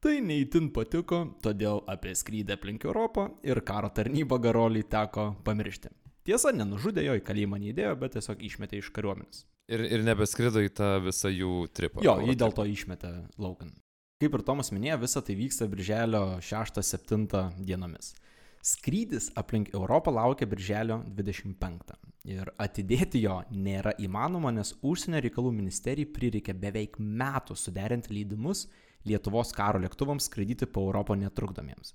[0.00, 5.90] Tai neįtin patiko, todėl apie skrydį aplink Europą ir karo tarnybą Garoliai teko pamiršti.
[6.24, 9.44] Tiesa, nenužudė jo į kalėjimą neįdėjo, bet tiesiog išmetė iš kariuomenės.
[9.68, 12.00] Ir, ir nebeskrido į tą visą jų tripą.
[12.06, 13.74] Jo, jį dėl to išmetė laukan.
[14.20, 17.28] Kaip ir Tomas minėjo, visa tai vyksta birželio 6-7
[17.60, 18.14] dienomis.
[18.64, 21.96] Skrydis aplink Europą laukia birželio 25.
[22.28, 28.66] Ir atidėti jo nėra įmanoma, nes užsienio reikalų ministerijai prireikė beveik metų suderinti leidimus
[29.08, 31.94] Lietuvos karo lėktuvams skraidyti po Europą netrukdomiems.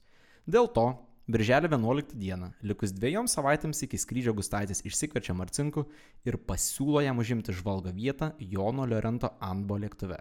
[0.50, 0.86] Dėl to,
[1.30, 5.86] birželio 11 dieną, likus dviejoms savaitėms iki skrydžio Gustaitis išsikvečia Marcinku
[6.26, 10.20] ir pasiūlo jam užimti žvalgo vietą Jono Liorento Anbo lėktuve.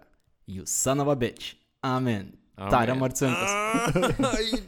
[0.49, 1.55] Jūs son of a bitch.
[1.85, 2.33] Amen.
[2.55, 3.51] Tarė Marcinkas.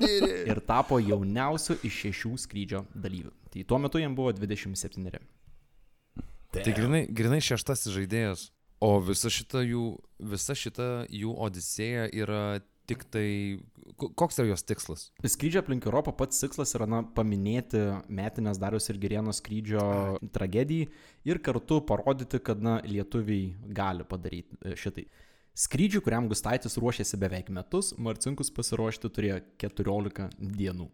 [0.03, 3.31] Ir Ir tapo jauniausiu iš šešių skrydžio dalyvių.
[3.53, 5.07] Tai tuo metu jam buvo 27.
[6.57, 8.47] Tai grinai, grinai šeštasis žaidėjas.
[8.83, 9.83] O visa šita jų,
[10.33, 12.41] visa šita jų odisėja yra
[12.87, 13.59] tik tai...
[13.99, 15.07] ko- Koks yra jos tikslas?
[15.25, 19.81] Skrydžio aplink Europą pats tikslas yra na, paminėti metinės Darius ir Gerieno skrydžio
[20.35, 20.91] tragedijai
[21.27, 25.07] ir kartu parodyti, kad na, lietuviai gali padaryti e, šitai.
[25.57, 30.85] Skrydžiui, kuriam Gustaitis ruošėsi beveik metus, Marcinkus pasiruošti turėjo 14 dienų.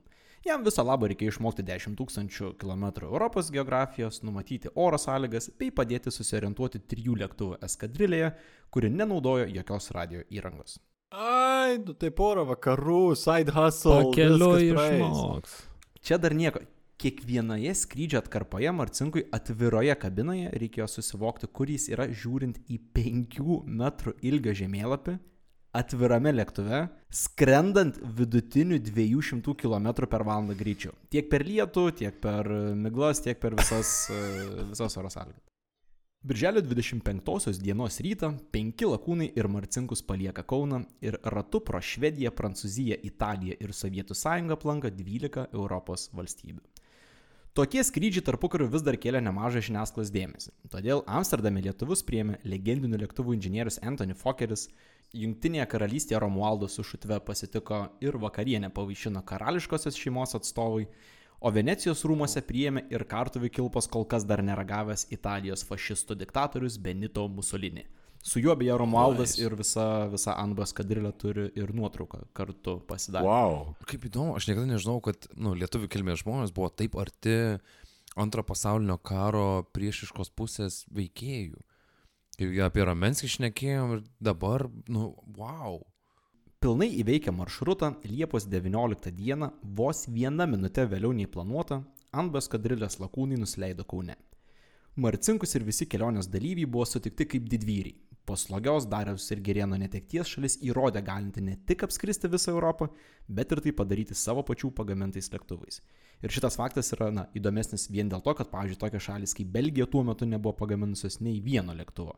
[0.43, 6.11] Jam viso labo reikėjo išmokti 10 tūkstančių km Europos geografijos, numatyti oro sąlygas bei padėti
[6.11, 8.33] susiorientuoti trijų lėktuvų eskadrilėje,
[8.67, 10.81] kuri nenaudojo jokios radio įrangos.
[11.15, 14.11] Ai, nu tai porą vakarų, side hustle.
[14.11, 14.99] Praeis.
[14.99, 15.57] išmoks.
[16.03, 16.65] Čia dar nieko.
[16.99, 23.39] Kiekvienoje skrydžio atkarpoje Marcinkui atviroje kabinoje reikėjo susivokti, kur jis yra žiūrint į 5
[23.79, 25.17] metrų ilgio žemėlapį,
[25.73, 26.83] atvirame lėktuve,
[27.13, 30.93] skrendant vidutiniu 200 km per valandą greičiu.
[31.13, 34.21] Tiek per lietų, tiek per miglas, tiek per visas, e,
[34.69, 35.41] visas oro sąlygas.
[36.23, 42.95] Birželio 25 dienos rytą penki lakūnai ir Marcinkus palieka Kauną ir ratu pro Švediją, Prancūziją,
[43.03, 46.61] Italiją ir Sovietų sąjungą aplanka 12 Europos valstybių.
[47.53, 50.53] Tokie skrydžiai tarpukariu vis dar kėlė nemažą žiniasklaidos dėmesį.
[50.71, 54.69] Todėl Amsterdame lietuvus priėmė legendinių lėktuvų inžinierius Anthony Fokeris,
[55.13, 60.87] Junktinėje karalystėje Romualdo su šutve pasitiko ir vakarienę pavaišino karališkosios šeimos atstovai,
[61.37, 67.27] o Venecijos rūmose priėmė ir kartuvių kilpos kol kas dar neragavęs Italijos fašistų diktatorius Benito
[67.29, 67.83] Mussolini.
[68.23, 69.43] Su juo beje Romualdas Nice.
[69.43, 73.27] ir visa, visa Anbas kadrilė turi ir nuotrauką kartu pasidarę.
[73.27, 73.75] Wow.
[73.85, 77.35] Kaip įdomu, aš niekada nežinau, kad nu, lietuvių kilmės žmonės buvo taip arti
[78.15, 81.59] antro pasaulinio karo priešiškos pusės veikėjų.
[82.33, 85.81] Kaip apie Ramenskį šnekėjom ir dabar, nu, wow.
[86.63, 93.37] Pilnai įveikę maršrutą Liepos 19 dieną, vos vieną minutę vėliau nei planuota, Anbas kadrilės lakūnai
[93.41, 94.15] nusileido Kaune.
[94.95, 97.95] Marcinkus ir visi kelionės dalyviai buvo sutikti kaip didvyriai.
[98.23, 102.87] Po slogios Dariaus ir Gerieno netekties šalis įrodė galinti ne tik apskristi visą Europą,
[103.27, 105.81] bet ir tai padaryti savo pačių pagamintais lėktuvais.
[106.23, 109.89] Ir šitas faktas yra na, įdomesnis vien dėl to, kad, pavyzdžiui, tokios šalis kaip Belgija
[109.91, 112.15] tuo metu nebuvo pagaminusios nei vieno lėktuvo.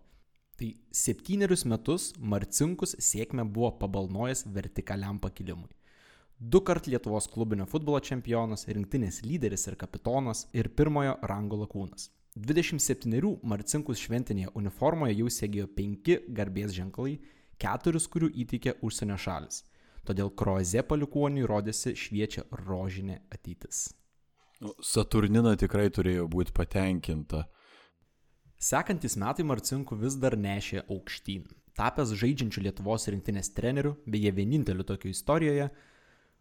[0.55, 5.73] Tai septynerius metus Marcinkus sėkmę buvo pabalnojęs vertikaliam pakilimui.
[6.37, 12.11] Du kart Lietuvos klubinio futbolo čempionas, rinktinės lyderis ir kapitonas ir pirmojo rango lakūnas.
[12.35, 17.17] 27 Marcinkus šventinėje uniformoje jau segėjo 5 garbės ženklai,
[17.57, 19.63] keturis kurių įteikė užsienio šalis.
[20.05, 23.87] Todėl Kroaze palikuoniui rodėsi šviečia rožinė ateitis.
[24.61, 27.45] Nu, Saturnina tikrai turėjo būti patenkinta.
[28.61, 31.49] Sekantis metai Marcinkų vis dar nešė aukštyn.
[31.75, 35.67] Tapęs žaidžiančių Lietuvos rinktinės treneriu, beje vieninteliu tokiu istorijoje,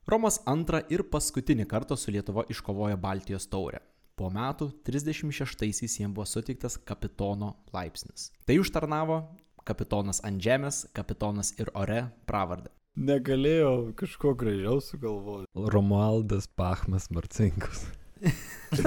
[0.07, 3.81] Romas antrą ir paskutinį kartą su Lietuva iškovojo Baltijos taurę.
[4.15, 8.29] Po metų 36-aisiais jiems buvo suteiktas kapitono laipsnis.
[8.47, 9.17] Tai užtarnavo
[9.65, 12.71] kapitonas ant žemės, kapitonas ir ore pravardę.
[12.95, 15.49] Negalėjo kažko gražiau sugalvoti.
[15.75, 17.83] Romualdas Pachmas Marcinkus.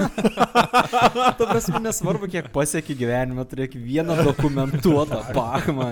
[1.38, 5.90] Ta prasme, nesvarbu, kiek pasiekė gyvenime, turėk vieną dokumentuotą pachmą.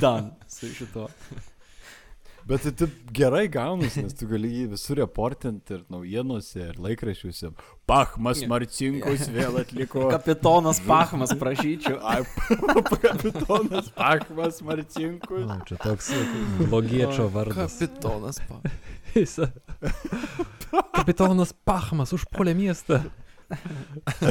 [0.00, 1.10] Dan su šituo.
[2.48, 7.52] Bet tai taip gerai gaunasi, nes tu gali jį visur reportinti ir naujienose, ir laikraščiuose.
[7.86, 10.08] Pachmas Marcinkus vėl atliko.
[10.10, 12.00] Kapitonas pachmas, prašyčiau.
[12.12, 12.20] Ai,
[13.06, 15.46] kapitonas Pachmas Marcinkus.
[15.46, 16.10] O, čia toks
[16.66, 17.78] blogiečio vardas.
[17.78, 18.42] Kapitonas.
[18.48, 18.58] Pa.
[19.14, 19.38] Jis-
[20.98, 23.02] Kapitonas Pachmas užpuolė miestą.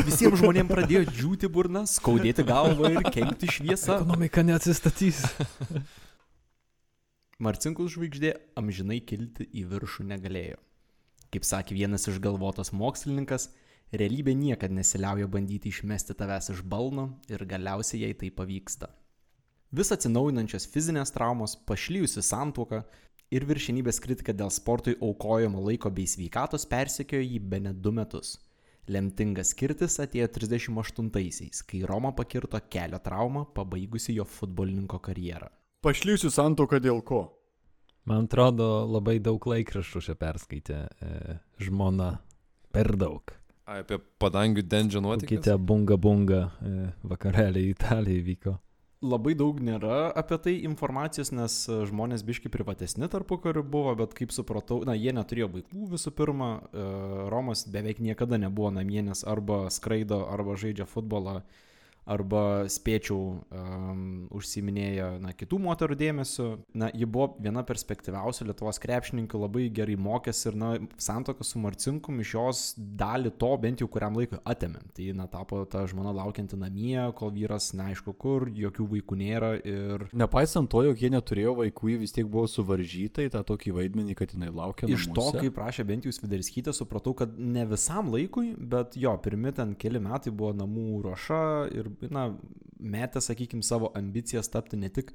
[0.08, 4.00] Visiems žmonėms pradėjo džiūti burna, skaudėti galvą ir kenkti šviesą.
[4.02, 5.19] Ekonomika neatsistatys.
[7.41, 10.60] Marcinkus žvaigždė amžinai kilti į viršų negalėjo.
[11.34, 13.47] Kaip sakė vienas išgalvotas mokslininkas,
[13.97, 18.91] realybė niekada nesiliauja bandyti išmesti tavęs iš balno ir galiausiai jai tai pavyksta.
[19.73, 22.84] Vis atsinaujinančios fizinės traumos, pašlyjusi santuoka
[23.34, 28.36] ir viršinybės kritika dėl sportui aukojamo laiko bei sveikatos persekiojo jį be net du metus.
[28.86, 35.49] Lemtingas skirtis atėjo 38-aisiais, kai Roma pakirto kelio traumą, pabaigusi jo futbolininko karjerą.
[35.82, 37.24] Pašlysiu santoką dėl ko?
[38.06, 42.20] Man atrodo, labai daug laikraščių čia perskaitė e, žmona.
[42.72, 43.34] Per daug.
[43.65, 45.39] Ai, apie padangių dendžio nuotykį.
[45.41, 48.54] Kokie bunga bunga e, vakarėliai Italijai vyko.
[49.02, 54.13] Labai daug nėra apie tai informacijos, nes e, žmonės biški privatesni tarpu kariu buvo, bet
[54.17, 56.86] kaip supratau, na, jie neturėjo vaikų visų pirma, e,
[57.34, 61.39] Romas beveik niekada nebuvo namie, nes arba skraido, arba žaidžia futbolą,
[62.10, 63.20] arba spėčiau
[63.54, 66.48] um, užsiminėjo na, kitų moterų dėmesio.
[66.78, 72.20] Na, ji buvo viena perspektyviausių Lietuvos krepšininkų, labai gerai mokėsi ir, na, santoka su Marcinkum
[72.24, 74.82] iš jos dalį to bent jau kuriam laikui atėmė.
[74.98, 80.08] Tai, na, tapo ta žmona laukianti namie, kol vyras neaišku kur, jokių vaikų nėra ir...
[80.18, 84.18] Nepaisant to, jog jie neturėjo vaikų, ji vis tiek buvo suvaržyta į tą tokį vaidmenį,
[84.18, 84.90] kad jinai laukia.
[84.90, 85.46] Iš to, namuose.
[85.46, 90.02] kaip prašė bent jūs Vidarskytė, supratau, kad ne visam laikui, bet jo, pirmi ten keli
[90.04, 91.42] metai buvo namų ruoša
[91.74, 92.27] ir, na,
[92.80, 95.13] metė, sakykime, savo ambicijas tapti ne tik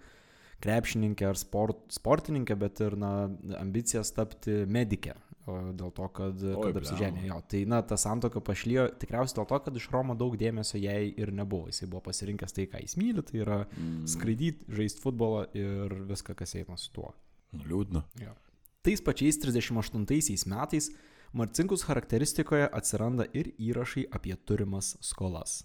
[0.64, 3.28] krepšininkė ar sport, sportininkė, bet ir, na,
[3.60, 5.16] ambicijas tapti medikė.
[5.46, 7.36] Dėl to, kad, Oi, kad apsiženė jo.
[7.46, 11.30] Tai, na, ta santoka pašlyjo tikriausiai dėl to, kad iš Romo daug dėmesio jai ir
[11.30, 11.68] nebuvo.
[11.70, 16.34] Jisai buvo pasirinkęs tai, ką jis myli, tai yra Mm, skraidyti, žaisti futbolą ir viską,
[16.34, 17.12] kas eina su tuo.
[17.54, 18.02] liūdna.
[18.20, 18.34] Jo.
[18.82, 20.90] Tais pačiais 38 metais
[21.32, 25.64] Marcinkus charakteristikoje atsiranda ir įrašai apie turimas skolas.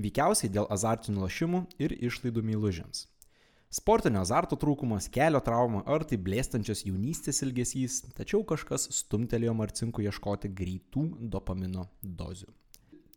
[0.00, 3.06] Veikiausiai dėl azartinių lošimų ir išlaidų meilužiams.
[3.70, 10.50] Sportinio azarto trūkumas, kelio trauma ar tai blėstančios jaunystės ilgesys, tačiau kažkas stumtelėjo Marcinkų ieškoti
[10.50, 12.48] greitų dopamino dozių.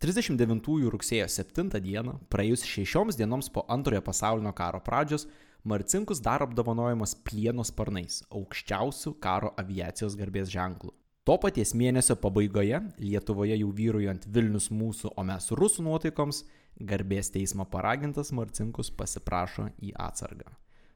[0.04, 5.26] 39 rugsėjo 7 dieną, praėjus šešioms dienoms po antrojo pasaulinio karo pradžios,
[5.64, 10.92] Marcinkus dar apdovanojamas plieno sparnais, aukščiausių karo aviacijos garbės ženklų.
[11.24, 16.44] To paties mėnesio pabaigoje, Lietuvoje jau vyrujant Vilnius mūsų, o mes rusų nuotaikoms,
[16.80, 20.52] garbės teismo paragintas Marcinkus pasiprašo į atsargą.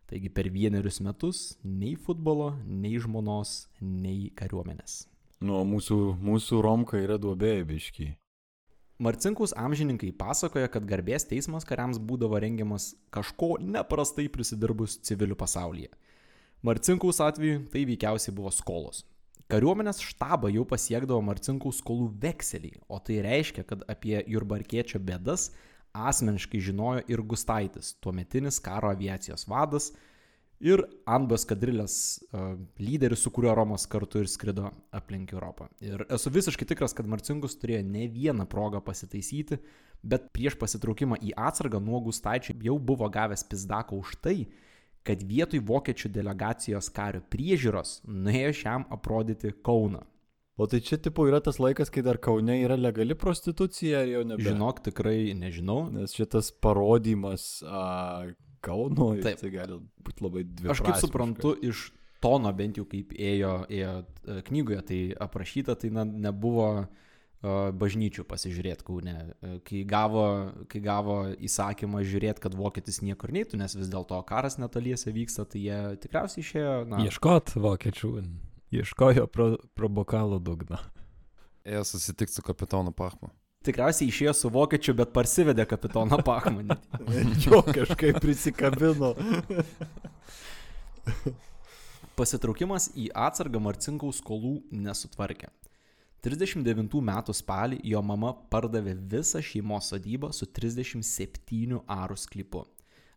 [0.07, 5.01] Taigi per vienerius metus nei futbolo, nei žmonos, nei kariuomenės.
[5.43, 8.07] Nu, mūsų, mūsų Romka yra duobėje biški.
[9.03, 15.91] Marcinkus amžininkai pasakoja, kad garbės teismas kariams būdavo rengiamas kažko neprastai prisidirbus civilių pasaulyje.
[16.65, 19.03] Marcinkaus atveju tai veikiausiai buvo skolos.
[19.47, 25.53] Kariuomenės štabą jau pasiekdavo Marcinkaus skolų vekseliai, o tai reiškia, kad apie Jurbarkiečio bėdas
[25.95, 29.93] asmeniškai žinojo ir Gustaitis, tuometinis karo aviacijos vadas
[30.59, 31.95] ir Anbas Kadrilės
[32.33, 35.69] uh, lyderis, su kuriuo Romas kartu ir skrido aplink Europą.
[35.79, 39.61] Ir esu visiškai tikras, kad Marcinkus turėjo ne vieną progą pasitaisyti,
[40.03, 44.41] bet prieš pasitraukimą į atsargą nuo Gustaičio jau buvo gavęs pizdaką už tai,
[45.07, 50.03] kad vietoj vokiečių delegacijos kario priežiūros nuėjo šiam aprodyti Kauną.
[50.57, 54.41] O tai čia tipo yra tas laikas, kai dar Kaune yra legali prostitucija jau nebe?
[54.41, 55.83] Žinok, tikrai nežinau.
[55.93, 58.31] Nes šitas parodymas a,
[58.65, 59.37] Kauno, Taip.
[59.37, 60.71] tai gali būti labai dvi.
[60.73, 61.91] Aš kaip suprantu, iš
[62.23, 66.87] tono bent jau kaip ėjo, ėjo e, knygoje tai aprašyta, tai na, nebuvo
[67.43, 69.15] bažnyčių pasižiūrėti Kaune.
[69.67, 70.25] Kai gavo,
[70.71, 75.61] kai gavo įsakymą žiūrėti, kad vokietis niekur neitų, nes vis dėlto karas netoliese vyksta, tai
[75.67, 78.13] jie tikriausiai išėjo, na, Ieškot vokiečių.
[78.73, 80.81] Ieškojo pro, pro bokalo dugną.
[81.67, 83.29] Ėjo susitikti su kapitonu Pachmu.
[83.67, 86.77] tikriausiai išėjo su vokiečiu, bet parsivedė kapitoną Pachmanį.
[87.45, 89.13] jo kažkaip prisikabino.
[92.17, 95.51] Pasitraukimas į atsargą Marcinkaus skolų nesutvarkė.
[96.25, 102.63] 39 metų spalį jo mama pardavė visą šeimos sodybą su 37 arų sklypu.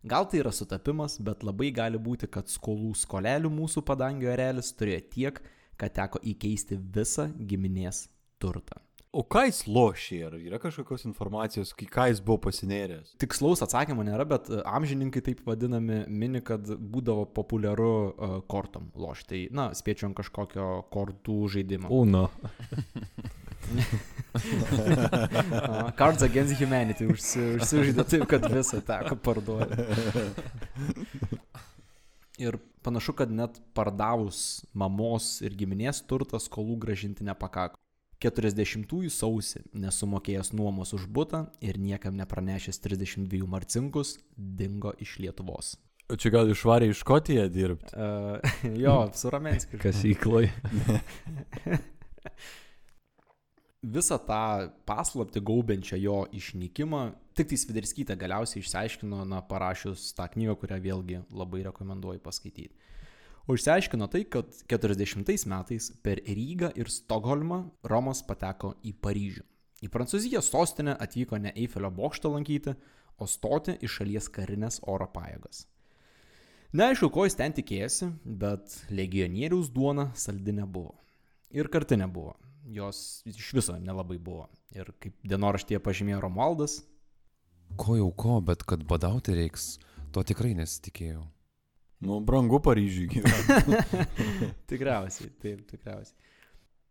[0.03, 5.01] Gal tai yra sutapimas, bet labai gali būti, kad skolų skolelių mūsų padangio erelis turėjo
[5.13, 5.41] tiek,
[5.77, 8.07] kad teko įkeisti visą giminės
[8.41, 8.79] turtą.
[9.11, 10.17] O ką jis lošė?
[10.29, 13.17] Ar yra kažkokios informacijos, kai ką jis buvo pasinėręs?
[13.19, 19.27] Tikslaus atsakymo nėra, bet e, amžininkai taip vadinami mini, kad būdavo populiaru uh, kortom lošti.
[19.31, 21.91] Tai, na, spėčiau ant kažkokio kortų žaidimo.
[21.91, 22.29] Uno.
[24.31, 29.83] Uh, Cards Against Humanity užsi, užsižaidė taip, kad visą teko parduoti.
[32.39, 37.75] Ir panašu, kad net pardavus mamos ir giminės turtą skolų gražinti nepakako.
[38.21, 45.75] 40-ųjų sausį, nesumokėjęs nuomos už būtą ir niekam nepranešęs 32 marcinkus, dingo iš Lietuvos.
[46.11, 47.95] O čia gal išvarė į Škotiją dirbti?
[47.95, 48.37] Uh,
[48.83, 49.79] jo, su Ramenskiu.
[49.85, 50.49] Kasykloj.
[53.95, 57.01] Visą tą paslapti gaubiančią jo išnykimą,
[57.33, 62.90] tik tai Sviderskytė galiausiai išsiaiškino, na, parašius tą knygą, kurią vėlgi labai rekomenduoju paskaityti.
[63.47, 69.43] O išsiaiškino tai, kad 40 metais per Rygą ir Stokholmą Romas pateko į Paryžių.
[69.81, 72.75] Į Prancūziją sostinę atvyko ne Eifelio bokštą lankyti,
[73.17, 75.65] o stoti į šalies karinės oro pajėgas.
[76.77, 80.93] Neaišku, ko jis ten tikėjosi, bet legionieriaus duona saldi nebuvo.
[81.51, 82.37] Ir kartinė buvo.
[82.71, 84.45] Jos iš viso nelabai buvo.
[84.71, 86.77] Ir kaip dienoraštyje pažymėjo Romualdas,
[87.77, 89.77] Ko jau ko, bet kad badauti reiks,
[90.11, 91.23] to tikrai nesitikėjau.
[92.01, 93.77] Nu, brangu Paryžiui gyventi.
[94.71, 96.17] tikriausiai, taip, tikriausiai.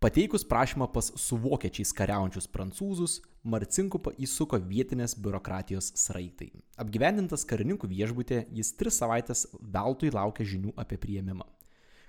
[0.01, 6.49] Pateikus prašymą pas su vokiečiais kariaujančius prancūzus, Marcinkų įsuko vietinės biurokratijos sraitai.
[6.81, 11.45] Apgyvendintas karininkų viešbutė, jis tris savaitės veltui laukia žinių apie prieimimą.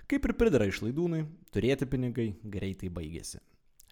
[0.08, 3.42] Kaip ir pridara išlaidūnai, turėti pinigai greitai baigėsi.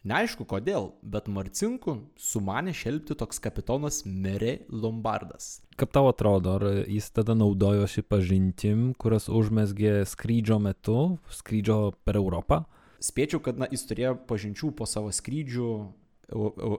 [0.01, 5.59] Neaišku kodėl, bet Marcinkų sumanė šelbti toks kapitonas Mere Lombardas.
[5.76, 12.64] Kaip tau atrodo, ar jis tada naudojosi pažintim, kurias užmesgė skrydžio metu, skrydžio per Europą?
[13.01, 15.70] spėčiau, kad na, jis turėjo pažinčių po savo skrydžių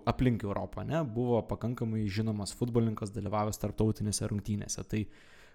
[0.07, 1.01] aplink Europą, ne?
[1.03, 4.85] buvo pakankamai žinomas futbolininkas, dalyvavęs tarptautinėse rungtynėse.
[4.87, 5.01] Tai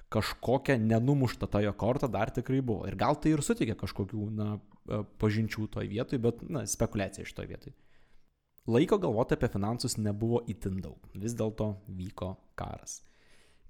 [0.09, 2.87] kažkokia nenumušta ta jo korta dar tikrai buvo.
[2.87, 4.49] Ir gal tai ir suteikė kažkokių na,
[4.89, 7.75] e, pažinčių toj vietoj, bet na, spekulacija iš toj vietoj.
[8.67, 10.99] Laiko galvoti apie finansus nebuvo itin daug.
[11.15, 13.03] Vis dėlto vyko karas.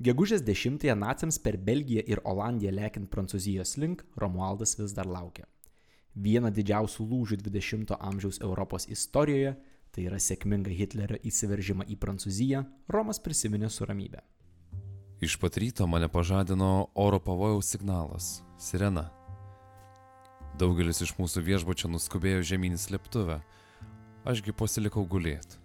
[0.00, 5.46] Gegužės 10-ąją naciams per Belgiją ir Olandiją lėkint Prancūzijos link, Romualdas vis dar laukia.
[6.16, 9.54] Vieną didžiausių lūžių 20-ojo amžiaus Europos istorijoje,
[9.92, 14.20] tai yra sėkmingą Hitlerio įsiveržimą į Prancūziją, Romas prisiminė su ramybė.
[15.20, 19.08] Iš pat ryto mane pažadino oro pavojaus signalas- sirena.
[20.58, 23.40] Daugelis iš mūsų viešbučio nuskubėjo žemyn į slėptuvę,
[24.24, 25.56] ašgi pasilikau gulėti.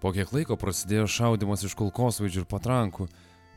[0.00, 3.08] Po kiek laiko prasidėjo šaudimas iš kulkosvaidžių ir patrankų,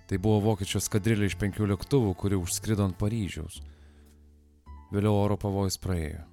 [0.07, 3.61] tai buvo vokiečio skadrilė iš penkių lėktuvų, kuri užskrido ant Paryžiaus.
[4.91, 6.25] Vėliau oro pavojus praėjo.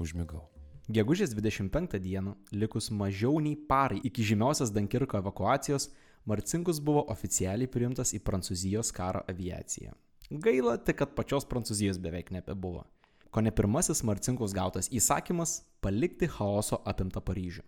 [0.00, 0.48] Užmigau.
[0.88, 5.90] Gegužės 25 dieną, likus mažiau nei parai iki žymiausios Dankirko evakuacijos,
[6.24, 9.94] Marcinkus buvo oficialiai priimtas į Prancūzijos karo aviaciją.
[10.30, 12.84] Gaila tik, kad pačios Prancūzijos beveik nebebuvo.
[13.30, 17.62] Ko ne pirmasis Marcinkus gautas įsakymas- palikti chaoso apimtą Paryžių.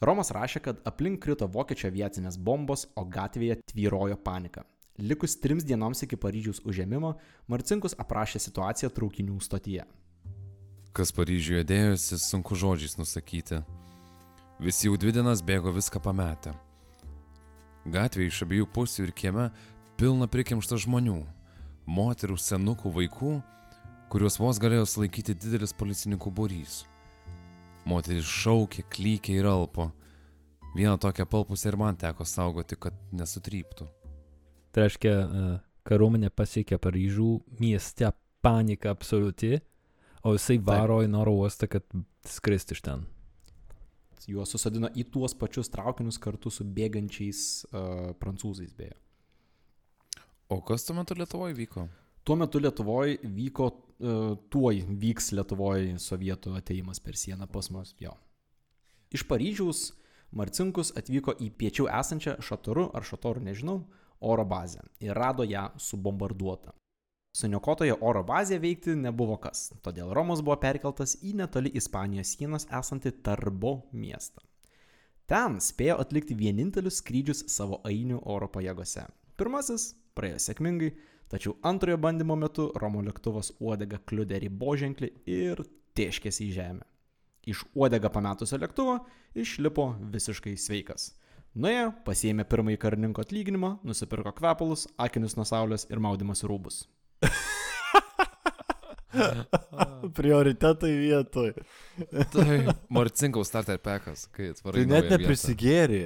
[0.00, 4.64] Romas rašė, kad aplink krito vokiečių aviacinės bombos, o gatvėje tvyrojo panika.
[4.98, 7.16] Likus trims dienoms iki Paryžiaus užėmimo,
[7.48, 9.84] Marcinkus aprašė situaciją traukinių stotyje.
[10.92, 13.64] Kas Paryžiuje dėjosi, sunku žodžiais nusakyti.
[14.60, 16.54] Visi jau dvi dienas bėgo viską pametę.
[17.84, 19.50] Gatvė iš abiejų pusių ir kieme
[20.00, 21.18] pilna prikimšta žmonių-
[21.98, 23.42] moterų, senukų, vaikų,
[24.08, 26.84] kuriuos vos galėjo sulaikyti didelis policininkų būrys.
[27.84, 29.92] Moteris šaukė, klykė ir alpo.
[30.74, 33.86] Vieną tokią palpusę ir man teko saugoti, kad nesutryptų.
[34.72, 38.10] Tai reiškia, e, kariuomenė pasiekė Paryžių, mieste
[38.42, 39.60] panika absoliuti,
[40.24, 41.84] o jisai varo į oro uostą, kad
[42.24, 43.13] skristi iš ten.
[44.30, 48.96] Juos susadino į tuos pačius traukinius kartu su bėgančiais uh, prancūzais beje.
[50.48, 51.88] O kas tuo metu Lietuvoje vyko?
[52.24, 53.68] Tuo metu Lietuvoje vyko,
[54.00, 57.92] uh, tuoj vyks Lietuvoje sovietų ateimas per sieną pas mus.
[58.00, 58.14] Jo.
[59.14, 59.90] Iš Paryžiaus
[60.34, 63.82] Marcinkus atvyko į piečiau esančią Šatorų ar Šatorų, nežinau,
[64.24, 66.72] oro bazę ir rado ją subombarduotą.
[67.34, 73.10] Suniokotoje oro bazėje veikti nebuvo kas, todėl Romas buvo perkeltas į netoli Ispanijos sienos esantį
[73.26, 74.44] Tarbo miestą.
[75.26, 79.08] Ten spėjo atlikti vienintelius skrydžius savo ainių oro pajėgose.
[79.34, 80.92] Pirmasis praėjo sėkmingai,
[81.32, 85.66] tačiau antrojo bandymo metu Romo lėktuvas uodega kliudė riboženklį ir
[85.98, 86.86] tėškėsi į žemę.
[87.50, 89.00] Iš uodega pametusio lėktuvo
[89.34, 91.10] išlipo visiškai sveikas.
[91.58, 96.84] Nuėjo, pasiėmė pirmąjį karininko atlyginimą, nusipirko kvepalus, akinius nuo saulės ir maudymosi rūbus.
[100.14, 101.52] Prioritetai vietoj.
[102.34, 104.82] Tai Marcinkaus starter pekas, kai atvarai.
[104.82, 106.04] Tai net neprisigėrė.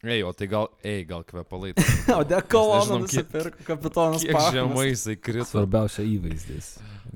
[0.00, 1.74] Ei, o tai gal, ei, gal kvepalai.
[2.16, 4.54] O dekoloną nusipirko kapitonas Kiek Pachmas.
[4.56, 5.48] žemai jisai krito.
[5.50, 6.70] Svarbiausia įvaizdis.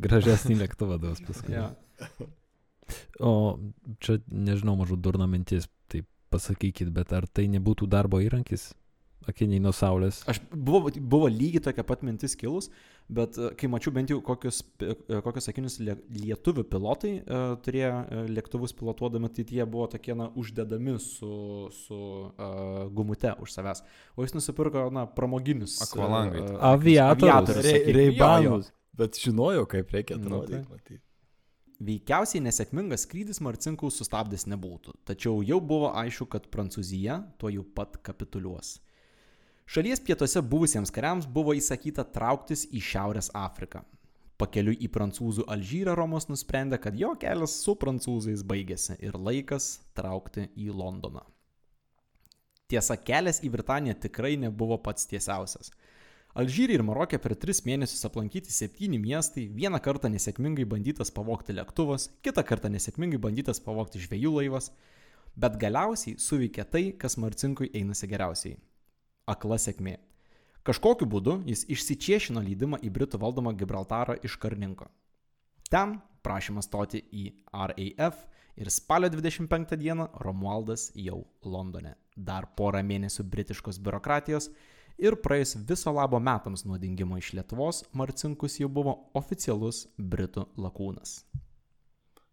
[0.04, 1.56] Gražesnį lėktuvą duos paskui.
[1.56, 1.70] Jo.
[3.24, 3.32] O
[4.04, 6.02] čia, nežinau, mažų durna mintis, tai
[6.34, 8.74] pasakykit, bet ar tai nebūtų darbo įrankis?
[9.24, 10.20] Akiniai nuo saulės.
[10.28, 12.68] Aš buvo, buvo lygiai tokia pat mintis kilus,
[13.08, 14.94] bet e, kai mačiau bent jau kokius, e,
[15.24, 20.30] kokius sakinius lie- lietuvių pilotai uh, turėjo uh, lėktuvus pilotuodami, tai tie buvo tokie, na,
[20.40, 23.84] uždedami su, su uh, gumute už savęs.
[24.16, 25.80] O jis nusipirko, na, pramoginius.
[25.84, 26.40] Akvalangai.
[26.40, 27.72] e, Aviatorius.
[27.98, 28.72] Reibanus.
[28.94, 30.62] Bet žinojau, kaip reikia Nu, atrodyti.
[30.62, 30.70] tai.
[30.70, 31.00] matyt.
[31.84, 37.98] Veikiausiai nesėkmingas skrydis Marcinkaus sustabdęs nebūtų, tačiau jau buvo aišku, kad Prancūzija tuo jau pat
[38.06, 38.76] kapituliuos.
[39.64, 43.80] Šalies pietuose buvusiems kariams buvo įsakyta trauktis į Šiaurės Afriką.
[44.36, 50.48] Pakeliui į prancūzų Alžyrą Romas nusprendė, kad jo kelias su prancūzais baigėsi ir laikas traukti
[50.58, 51.22] į Londoną.
[52.68, 55.70] Tiesa, kelias į Britaniją tikrai nebuvo pats tiesiausias.
[56.34, 62.08] Alžyrai ir Marokė per tris mėnesius aplankyti septyni miestai, vieną kartą nesėkmingai bandytas pavogti lėktuvas,
[62.26, 64.72] kitą kartą nesėkmingai bandytas pavogti žvėjų laivas,
[65.38, 68.58] bet galiausiai suveikė tai, kas Marcinkui einasi geriausiai-
[69.26, 69.96] akla sėkmė.
[70.64, 74.86] Kažkokiu būdu jis išsičiešino lydimą į Britų valdomą Gibraltarą iš karininko.
[75.68, 78.22] Ten, prašymą stoti į RAF
[78.56, 81.96] ir spalio 25 dieną Romualdas jau Londone.
[82.16, 84.48] Dar porą mėnesių britiškos biurokratijos
[84.98, 91.24] ir praėjus viso labo metams nuo dingimo iš Lietuvos, Marcinkus jau buvo oficialus Britų lakūnas.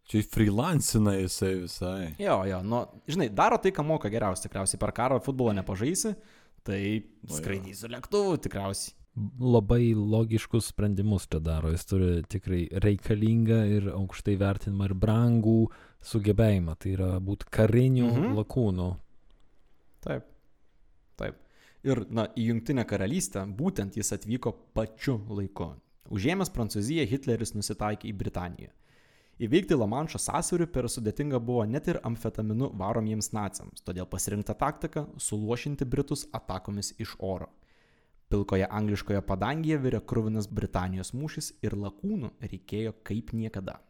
[0.08, 2.14] Čia freelancina jisai visai.
[2.20, 6.14] Jo, jo, nu, žinai, daro tai, ką moka geriausiai, tikriausiai per karą futbolo nepažaisi,
[6.66, 7.36] tai jo.
[7.36, 8.96] skraidysiu lėktuvu tikriausiai.
[9.44, 11.68] Labai logiškus sprendimus čia daro.
[11.74, 15.58] Jis turi tikrai reikalingą ir aukštai vertinamą ir brangų
[16.08, 16.76] sugebėjimą.
[16.80, 18.36] Tai yra būti kariniu mhm.
[18.40, 18.88] lakūnu.
[20.06, 20.24] Taip.
[21.20, 21.36] Taip.
[21.84, 25.74] Ir, na, į Junktinę karalystę būtent jis atvyko pačiu laiku.
[26.12, 28.72] Užėmęs Prancūziją, Hitleris nusitaikė į Britaniją.
[29.42, 35.84] Įveikti Lamanšo sąsiaurį per sudėtinga buvo net ir amfetaminu varomiems naciams, todėl pasirinkta taktika- suluošinti
[35.84, 37.48] Britus atakomis iš oro.
[38.30, 43.80] Pilkoje angliškoje padangėje virė krūvinas Britanijos mūšis ir lakūnų reikėjo kaip niekada.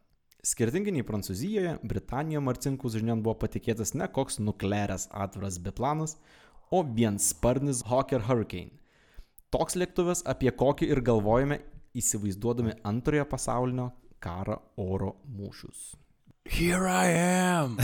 [0.43, 6.17] Skirtingai nei Prancūzijoje, Britanijoje Marcinkus žinion buvo patikėtas ne koks nukleras atviras biplanas,
[6.71, 8.71] o viensparnis Hawker Hurricane.
[9.51, 11.61] Toks lėktuvas, apie kokį ir galvojame
[11.95, 13.93] įsivaizduodami antrojo pasaulinio
[14.23, 15.93] karo oro mūšius.
[16.51, 17.79] Here I am.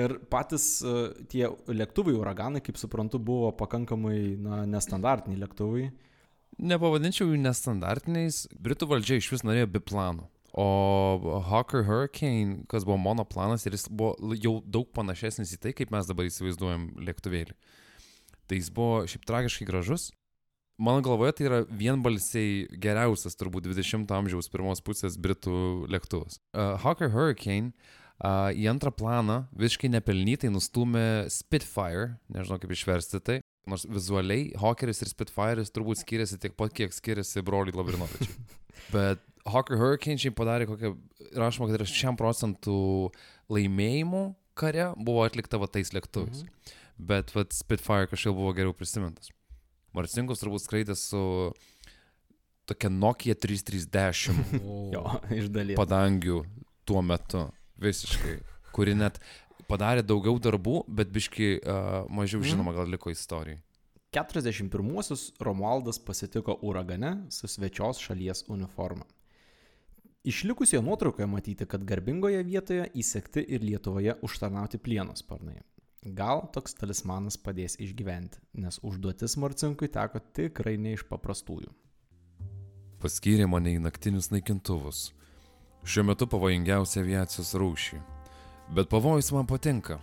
[0.00, 0.94] Ir patys e,
[1.30, 5.90] tie lėktuvai uraganai, kaip suprantu, buvo pakankamai na, nestandartiniai lėktuvai.
[6.60, 8.44] Nepavadinčiau jų nestandartiniais.
[8.60, 10.26] Britų valdžia iš vis norėjo biplanų.
[10.58, 10.66] O
[11.46, 16.08] Hawker Hurricane, kas buvo monoplanas ir jis buvo jau daug panašesnis į tai, kaip mes
[16.10, 17.54] dabar įsivaizduojam lėktuvėlį.
[18.50, 20.08] Tai jis buvo šiaip tragiškai gražus.
[20.80, 26.40] Mano galvoje tai yra vienbalsiai geriausias turbūt 20-ojo amžiaus pirmos pusės britų lėktuvas.
[26.56, 33.40] Uh, Hawker Hurricane uh, į antrą planą visiškai nepelnytai nustumė Spitfire, nežinau kaip išversti tai,
[33.68, 38.32] Nors vizualiai Hawkeris ir Spitfire'is turbūt skiriasi tiek pat, kiek skiriasi broliai Labrinovičiai.
[38.94, 40.94] Bet Hawker Hurricane šiaip padarė kokią,
[41.36, 42.78] rašoma, kad yra 6 procentų
[43.52, 44.22] laimėjimų
[44.60, 46.44] kare buvo atlikta va tais lėktuvais.
[46.46, 46.72] Mhm.
[47.10, 49.30] Bet va Spitfire kažkaip buvo geriau prisimintas.
[49.96, 51.20] Marcinkus turbūt skraidė su
[52.70, 54.60] tokia Nokia 330
[54.94, 55.78] Jo, iš dalies.
[55.80, 56.42] padangių
[56.86, 57.48] tuo metu.
[57.80, 58.36] Visiškai.
[58.76, 59.18] Kuri net
[59.70, 63.58] padarė daugiau darbų, bet biški uh, mažiau žinoma gal liko istorijai.
[64.10, 69.06] 41-uosius Romualdas pasitiko uragane su svečios šalies uniforma.
[70.26, 75.62] Išlikusioje nuotraukoje matyti, kad garbingoje vietoje įsekti ir Lietuvoje užtarnauti plieno sparnai.
[76.00, 81.68] Gal toks talismanas padės išgyventi, nes užduotis Marcinkui teko tikrai ne iš paprastųjų.
[83.04, 85.10] Paskyrė mane į naktinius naikintuvus.
[85.84, 88.00] Šiuo metu pavojingiausia aviacijos rūšį.
[88.72, 89.98] Bet pavojus man patinka.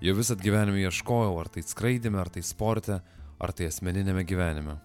[0.00, 3.02] Jau visat gyvenime ieškojau, ar tai skraidime, ar tai sporte,
[3.36, 4.78] ar tai asmeninėme gyvenime.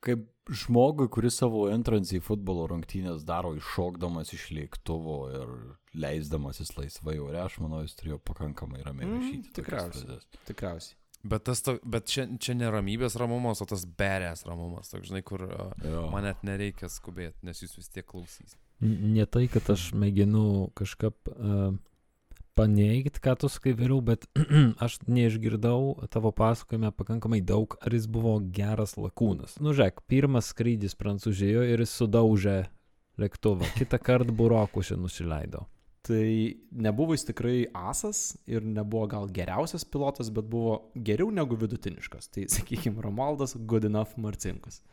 [0.00, 5.54] Kaip žmogui, kuris savo entrancį į futbolo rungtynės daro iššokdamas iš lėktuvo ir
[5.96, 9.52] leisdamasis laisvai ore, aš manau, jis turėjo pakankamai ramiai Mm, rašyti.
[9.56, 10.20] tokias tikriausiai.
[10.50, 10.96] Tikriausiai.
[11.26, 14.92] Bet, tas, to, bet čia, čia ne ramybės ramumas, o tas berės ramumas.
[14.92, 16.04] Toks, žinai, kur uh, Jo.
[16.12, 18.54] man net nereikia skubėti, nes jūs vis tiek klausys.
[18.80, 21.72] Ne tai, kad aš mėginu kažkaip uh,
[22.56, 24.26] paneigti, ką tu sakai vėliau, bet
[24.84, 29.58] aš neišgirdau tavo pasakojime pakankamai daug, ar jis buvo geras lakūnas.
[29.60, 32.58] Nu, žiūrėk, pirmas skrydis Prancūzijoje ir jis sudaužė
[33.20, 35.66] lėktuvą, kitą kartą burokuose nusileido.
[36.06, 42.30] Tai nebuvo jis tikrai asas ir nebuvo gal geriausias pilotas, bet buvo geriau negu vidutiniškas.
[42.30, 44.84] Tai sakykime, Romualdas good enough Marcinkus.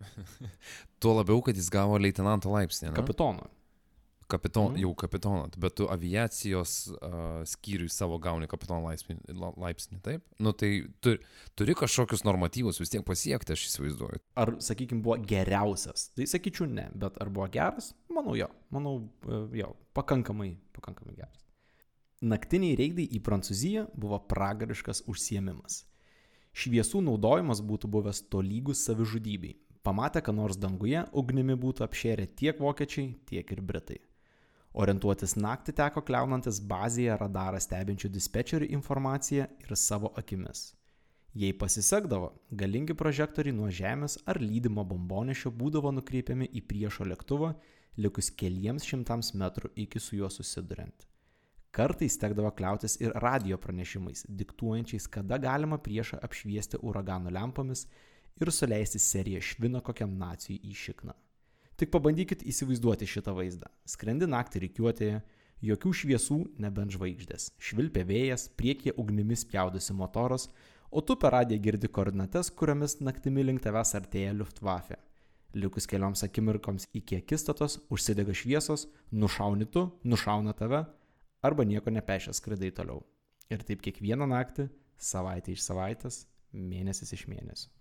[1.00, 2.88] Tuo labiau, kad jis gavo leitenanto laipsnį.
[2.88, 2.96] ne?
[2.96, 3.50] Kapitono.
[4.28, 4.80] Kapiton, Mhm.
[4.82, 10.24] jau kapitoną, bet tu aviacijos uh, skyriui savo gauni kapitono laipsnį, la- laipsnį, taip?
[10.40, 11.12] Nu tai tu,
[11.54, 14.18] turi kažkokius normatyvus vis tiek pasiekti, aš įsivaizduoju.
[14.36, 16.08] Ar, sakykime, buvo geriausias?
[16.16, 17.92] Tai sakyčiau ne, bet ar buvo geras?
[18.10, 18.48] Manau, jo.
[18.74, 18.96] Manau,
[19.28, 21.44] e, jo, pakankamai, pakankamai geras.
[22.22, 25.84] Naktiniai reidai į Prancūziją buvo pragariškas užsiemimas.
[26.56, 29.54] Šviesų naudojimas būtų buvęs tolygus savižudybei.
[29.84, 34.00] Pamatę, ką nors danguje, ugnimi būtų apšėrę tiek vokiečiai, tiek ir britai.
[34.76, 40.74] Orientuotis naktį teko kliaunantis bazėje radarą stebinčių dispečerių informaciją ir savo akimis.
[41.36, 42.28] Jei pasisekdavo,
[42.60, 47.54] galingi prožektoriai nuo žemės ar lydimo bombonešio būdavo nukreipiami į priešo lėktuvą,
[47.96, 51.08] likus keliems šimtams metrų iki su juo susiduriant.
[51.76, 57.88] Kartais tekdavo kliautis ir radio pranešimais, diktuojančiais, kada galima priešą apšviesti uragano lempomis
[58.40, 61.16] ir suleisti seriją švino kokiam nacijui į šikną.
[61.76, 63.68] Tik pabandykit įsivaizduoti šitą vaizdą.
[63.84, 65.18] Skrendi naktį reikiuotėje,
[65.68, 67.50] jokių šviesų, nebent žvaigždės.
[67.60, 70.48] Švilpia vėjas, priekyje ugnimis pjaudosi motoras,
[70.88, 74.96] o tu per radiją girdi koordinates, kuriomis naktimi link tavęs artėja Luftwaffe.
[75.56, 80.86] Likus kelioms akimirkoms iki akistatos užsidega šviesos, nušauni tu, nušauna tave,
[81.44, 83.04] arba nieko nepešęs skridai toliau.
[83.52, 86.24] Ir taip kiekvieną naktį, savaitę iš savaitės,
[86.56, 87.75] mėnesis iš mėnesio.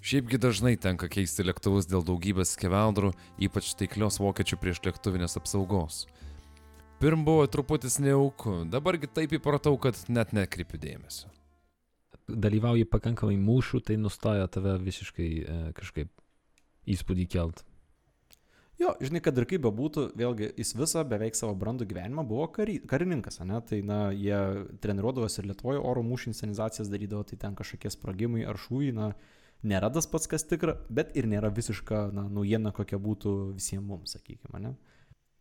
[0.00, 3.10] Šiaipgi dažnai tenka keisti lėktuvus dėl daugybės skeveldrų,
[3.44, 6.06] ypač taiklios vokiečių prieš lėktuvinės apsaugos.
[7.00, 11.28] Pirm buvo truputis neauku, dabargi taip įpratau, kad net nekreipiu dėmesio.
[12.30, 16.08] Dalyvauji pakankamai mūšių, tai nustoja tave visiškai e, kažkaip
[16.88, 17.60] įspūdį kelt.
[18.80, 22.78] Jo, žinai, kad ir kaip bebūtų, vėlgi jis visą beveik savo brandų gyvenimą buvo kary,
[22.88, 23.60] karininkas, ne?
[23.68, 24.38] Tai, na, jie
[24.80, 29.10] treniruodavosi ir Lietuvoje oro mūšių inscenizacijas darydavo, tai ten kažkokie sprogimai ar šūjai, na,
[29.62, 34.16] nėra tas pats, kas tikra, bet ir nėra visiška, na, naujiena, kokia būtų visiems mums,
[34.16, 34.74] sakykime, ne?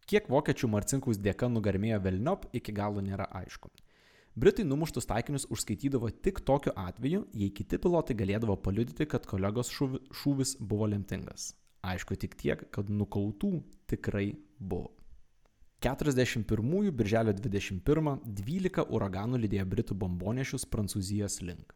[0.10, 3.70] Kiek vokiečių Marcinkaus dėka nugarmėjo Velniop, iki galo nėra aišku.
[4.40, 10.02] Britai numuštus taikinius užskaitydavo tik tokiu atveju, jei kiti pilotai galėdavo paliudyti, kad kolegos šūvi,
[10.22, 11.52] šūvis buvo lemtingas.
[11.86, 13.52] Aišku tik tiek, kad nukautų
[13.90, 14.96] tikrai buvo.
[15.86, 21.76] 41 birželio 21 12 uraganų lydėjo Britų bombonešius Prancūzijos link.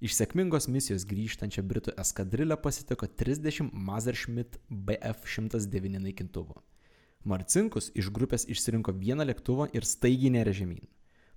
[0.00, 6.56] Iš sėkmingos misijos grįžtančią Britų eskadrilę pasitiko 30 Mazerschmitt BF-109 naikintuvų.
[7.28, 10.88] Marcinkus iš grupės išsirinko vieną lėktuvą ir staigiai nerė žemyn.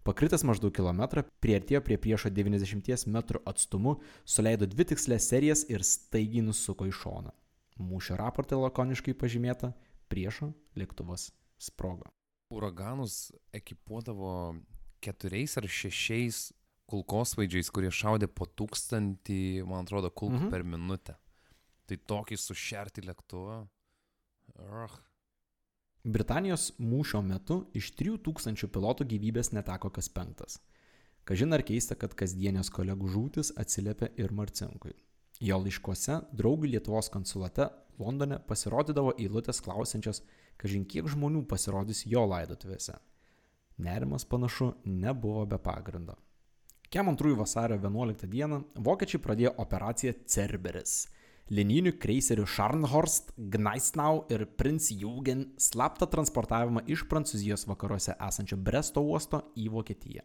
[0.07, 3.19] Pakritęs maždaug kilometrą, prieartėjo prie priešo 90 m
[3.51, 7.35] atstumu, suleido dvi tikslės serijas ir staigiai nusuko į šoną.
[7.83, 9.73] Mūšio raporte lakoniškai pažymėta-
[10.11, 12.07] priešo lėktuvas sprogo.
[12.47, 14.55] Uraganus ekipuodavo
[15.01, 16.53] keturiais ar šešiais
[16.93, 20.49] kulkosvaidžiais, kurie šaudė po tūkstantį, man atrodo, kulkų Mhm.
[20.53, 21.15] per minutę.
[21.87, 23.67] Tai tokį sušerti lėktuvą.
[24.59, 24.99] Ugh.
[26.05, 30.59] Britanijos mūšio metu iš 3000 pilotų gyvybės neteko kas penktas.
[31.25, 34.91] Kažin ar keista, kad kasdienės kolegų žūtis atsiliepia ir Marcinkui.
[35.39, 37.69] Jo laiškuose draugui Lietuvos konsulate
[37.99, 40.21] Londone pasirodydavo eilutės klausiančios,
[40.57, 42.97] kažin kiek žmonių pasirodys jo laidotuvėse.
[43.77, 46.17] Nerimas panašu nebuvo be pagrindo.
[46.93, 51.07] Kem antrųjų vasario 11 dieną vokiečiai pradėjo operaciją Cerberis.
[51.49, 59.39] Linijinių kreiserių Scharnhorst, Gneisnau ir Prince Eugen slaptą transportavimą iš Prancūzijos vakaruose esančio Bresto uosto
[59.57, 60.21] į Vokietiją.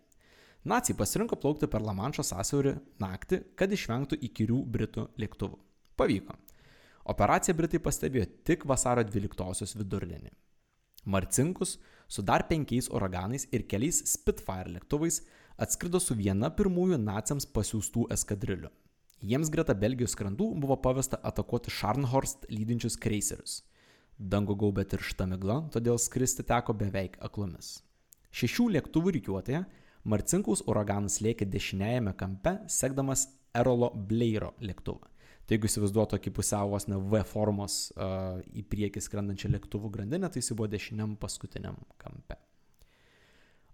[0.69, 5.57] Nacijai pasirinko plaukti per Lamanšo sąsiaurį naktį, kad išvengtų įkyrių Britų lėktuvų.
[5.97, 6.37] Pavyko.
[7.09, 10.37] Operaciją Britai pastebėjo tik vasario 12-osios vidurdienį.
[11.09, 11.79] Marcinkus
[12.13, 15.23] su dar penkiais uraganais ir keliais Spitfire lėktuvais
[15.59, 18.71] atskrido su viena pirmųjų naciams pasiūstų eskadrilių.
[19.19, 23.65] Jiems greta Belgijos krandų buvo pavesta atakuoti Scharnhorst lydinčius kreiserius.
[24.19, 27.81] Dango gaubė tiršta migla, todėl skristi teko beveik aklomis.
[28.35, 29.65] Šešių lėktuvų rykiuotėje
[30.09, 35.11] Marcinkaus uraganas lėkė dešiniajame kampe, sekdamas Erolo Blairo lėktuvą.
[35.49, 40.43] Tai jeigu įsivaizduotų tokį pusiavos ne V formos uh, į priekį skrendančią lėktuvų grandinę, tai
[40.43, 42.37] jis buvo dešiniam paskutiniam kampe.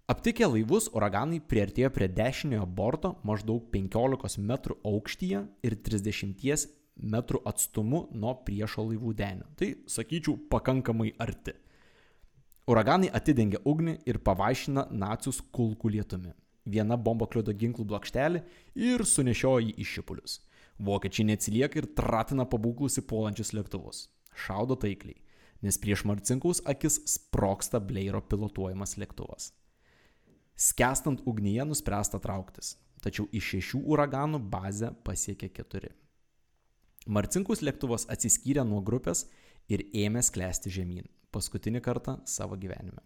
[0.04, 4.50] Aptikę laivus, uraganai priartėjo prie dešiniojo borto maždaug 15 m
[4.90, 6.66] aukštyje ir 30
[7.00, 9.48] m atstumu nuo priešo laivų denio.
[9.56, 11.56] Tai, sakyčiau, pakankamai arti.
[12.68, 16.36] Uraganai atidengė ugnį ir pavaišina nacius kulkų lietumi.
[16.68, 18.44] Viena bomba kliudo ginklų blokštelį
[18.76, 20.38] ir sunešiojo jį į šipulius.
[20.84, 24.10] Vokiečiai neatsilieka ir tratina pabūklusi puolančius lėktuvus.
[24.36, 25.16] Šaudo taikliai,
[25.64, 29.54] nes prieš Marcinkaus akis sproksta Bleiro pilotuojamas lėktuvas.
[30.54, 35.90] Skestant ugnyje nuspręsta trauktis, tačiau iš šešių uraganų bazę pasiekė keturi.
[37.10, 39.26] Marcinkaus lėktuvas atsiskyrė nuo grupės
[39.66, 43.02] ir ėmė sklęsti žemyn, paskutinį kartą savo gyvenime.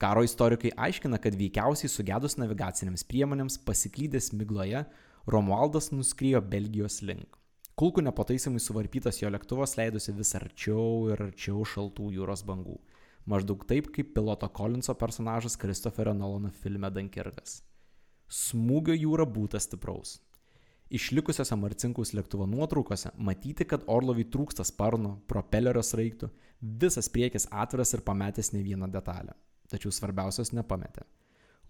[0.00, 4.84] Karo istorikai aiškina, kad veikiausiai sugedus navigaciniams priemonėms pasiklydęs migloje,
[5.30, 7.36] Romualdas nuskriejo Belgijos link.
[7.80, 12.78] Kulkų nepataisimai suvarpytas jo lėktuvas leidosi vis arčiau ir arčiau šaltų jūros bangų.
[13.28, 17.60] Maždaug taip kaip piloto Kolinso personažas Kristoferio Nolono filme Dunkirkas.
[18.30, 20.18] Smūgio jūra būta stipraus.
[20.90, 28.02] Išlikusiose Marcinkaus lėktuvo nuotraukose matyti, kad orloviai trūksta sparno, propelerio sraigtų, visas priekis atviras ir
[28.06, 29.36] pametęs ne vieną detalę.
[29.70, 31.04] Tačiau svarbiausios nepametė.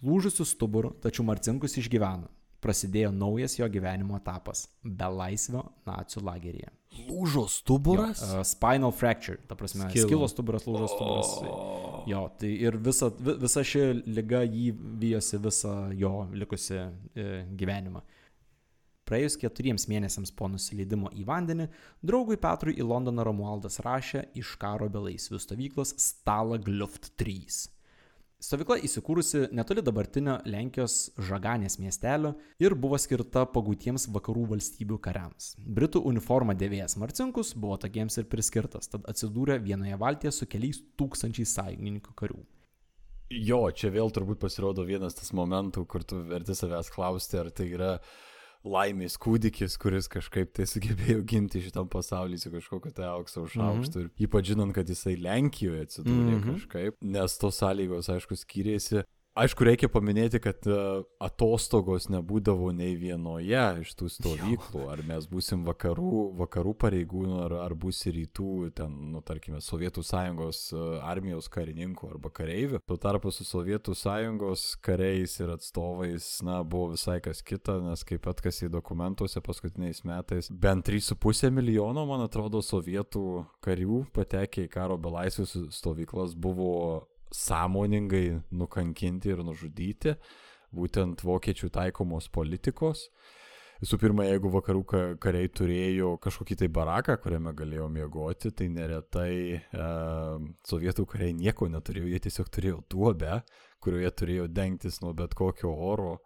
[0.01, 2.31] Lūžusių stuburų, tačiau Marcinkus išgyveno.
[2.65, 4.69] Prasidėjo naujas jo gyvenimo etapas-
[5.01, 6.80] belaisvio nacijų lageryje.
[7.07, 8.21] Lūžo stuburas?
[8.23, 10.09] Jo, uh, spinal fracture, ta prasme, Skilo.
[10.09, 11.31] skilo stuburas, lūžo stuburas.
[11.47, 12.03] O.
[12.11, 16.75] Jo, tai ir visa, vi- visa ši lyga jį vyjosi visą jo likusi
[17.15, 17.29] e,
[17.61, 18.03] gyvenimą.
[19.11, 21.69] Praėjus keturiems mėnesiams po nusileidimo į vandenį,
[22.07, 27.69] draugui Petrui į Londoną Romualdas rašė iš karo belaisvių stovyklos Stala Gluft 3.
[28.41, 32.31] Stovykla įsikūrusi netoli dabartinio Lenkijos Žaganės miestelio
[32.63, 35.51] ir buvo skirta pagūtiems vakarų valstybių kariams.
[35.61, 41.53] Britų uniformą dėvėjęs Marcinkus buvo tokiems ir priskirtas, tad atsidūrė vienoje valtyje su keliais tūkstančiais
[41.59, 42.41] sąjungininkų karių.
[43.31, 47.69] Jo, čia vėl turbūt pasirodo vienas tas momentų, kur tu verti savęs klausti, ar tai
[47.77, 47.93] yra
[48.67, 54.03] laimės kūdikis, kuris kažkaip tai sugebėjo gimti šitam pasaulyje su kažkokio tai aukso užaukštu.
[54.03, 54.11] Mhm.
[54.11, 56.59] Ir ypač žinant, kad jisai Lenkijoje atsidūrė mhm.
[56.59, 59.05] kažkaip, nes tos sąlygos, aišku, skiriasi.
[59.39, 60.77] Aišku, reikia paminėti, kad e,
[61.23, 64.89] atostogos nebūdavo nei vienoje iš tų stovyklų.
[64.91, 70.65] Ar mes būsim vakarų, vakarų pareigūnų, ar, ar bus rytų, ten, nu, tarkime, Sovietų sąjungos
[70.75, 72.81] e, armijos karininkų arba kareivių.
[72.91, 78.27] Tuo tarpu su Sovietų sąjungos kariais ir atstovais, na, buvo visai kas kita, nes kaip
[78.35, 85.55] atkasi dokumentuose paskutiniais metais, bent 3,5 milijono, man atrodo, sovietų karių patekę į karo belaisvius
[85.79, 90.17] stovyklas buvo sąmoningai nukankinti ir nužudyti,
[90.75, 93.09] būtent vokiečių taikomos politikos.
[93.81, 94.83] Visų pirma, jeigu vakarų
[95.23, 99.61] kariai turėjo kažkokį tai baraką, kuriame galėjo miegoti, tai neretai e,
[100.69, 103.39] sovietų kariai nieko neturėjo, jie tiesiog turėjo duobę,
[103.81, 106.19] kurioje turėjo dengtis nuo bet kokio oro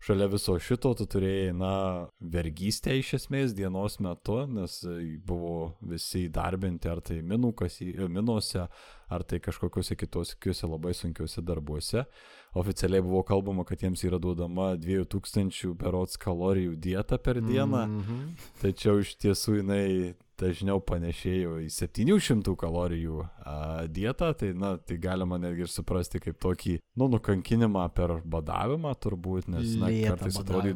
[0.00, 1.72] šalia viso šito tu turėjai, na,
[2.20, 4.80] vergystę iš esmės dienos metu, nes
[5.26, 7.20] buvo visi įdarbinti ar tai
[7.56, 8.66] kasy, minuose,
[9.10, 12.04] ar tai kažkokiuose kitosiuose labai sunkiuose darbuose.
[12.54, 18.50] Oficialiai buvo kalbama, kad jiems yra duodama 2000 berots kalorijų dieta per dieną, mm -hmm.
[18.62, 23.56] tačiau iš tiesų jinai dažniau panešėjo į 700 kalorijų a,
[23.90, 29.50] dietą, tai, na, tai galima netgi ir suprasti kaip tokį, nu, nukankinimą per badavimą turbūt,
[29.52, 30.74] nes, na, Lėtą kartais atrodo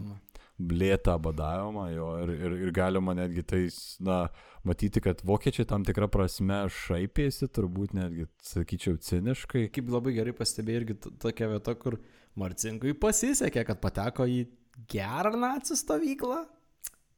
[0.55, 3.63] blėtą badavimą, jo, ir, ir, ir galima netgi tai,
[4.07, 4.19] na,
[4.67, 9.67] matyti, kad vokiečiai tam tikrą prasme šaipėsi, turbūt netgi, sakyčiau, ciniškai.
[9.75, 11.99] Kaip labai gerai pastebėjai irgi tokia vieta, kur
[12.39, 14.45] Marcinkui pasisekė, kad pateko į
[14.91, 16.45] gerą nacijų stovyklą.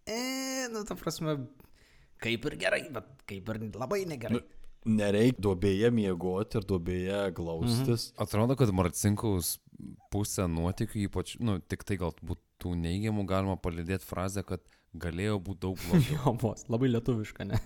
[0.08, 1.36] E, nu, ta prasme,
[2.22, 4.40] kaip ir gerai, bet kaip ir labai negerai.
[4.40, 4.44] Nu,
[4.86, 8.12] Nereikia duobėje miegoti ir duobėje glaustis.
[8.12, 8.22] Mhm.
[8.22, 9.56] Atrodo, kad Marcinkaus
[10.14, 14.62] pusę nuotikių, ypač, nu, tik tai galbūt tų neigiamų galima palidėti frazę, kad
[14.96, 16.14] galėjo būti daug blogiau.
[16.16, 17.60] Jo, vos, labai lietuviška, ne?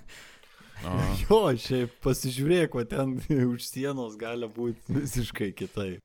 [0.80, 0.96] A,
[1.26, 3.18] Jo, šiaip pasižiūrėk, o ten
[3.52, 6.00] už sienos gali būti visiškai kitaip.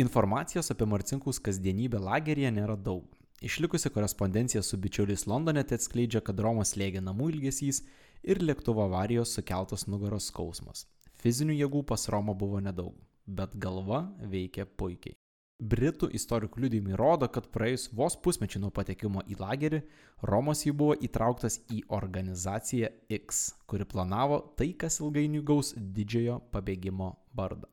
[0.00, 3.04] Informacijos apie Marcinkus kasdienybę lageryje nėra daug.
[3.42, 7.82] Išlikusi korespondencija su bičiuliais Londone tai atskleidžia, kad Romos slėgė namų ilgesys
[8.22, 10.86] ir lėktuvo avarijos sukeltas nugaros skausmas.
[11.20, 12.94] Fizinių jėgų pas Romą buvo nedaug,
[13.26, 15.16] bet galva veikė puikiai.
[15.64, 19.80] Britų istorikų liudymai rodo, kad praėjus vos pusmečių nuo patekimo į lagerį,
[20.26, 27.12] Romos jį buvo įtrauktas į organizaciją X, kuri planavo tai, kas ilgainiui gaus didžiojo pabėgimo
[27.38, 27.70] vardą.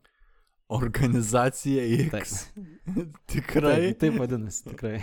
[0.72, 2.38] Organizacija X.
[3.34, 3.76] Tikrai.
[3.82, 5.00] Taip, taip vadinasi, tikrai.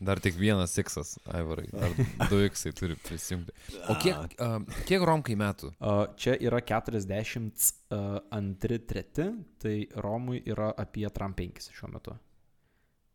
[0.00, 1.68] Dar tik vienas X, Aivarai.
[1.78, 1.90] Ar
[2.30, 3.52] du X turi prisijungti.
[3.88, 5.72] O kiek, a, kiek Romkai metų?
[5.78, 12.12] A, Čia yra 42-3, tai Romui yra apie Tram 5 šiuo metu.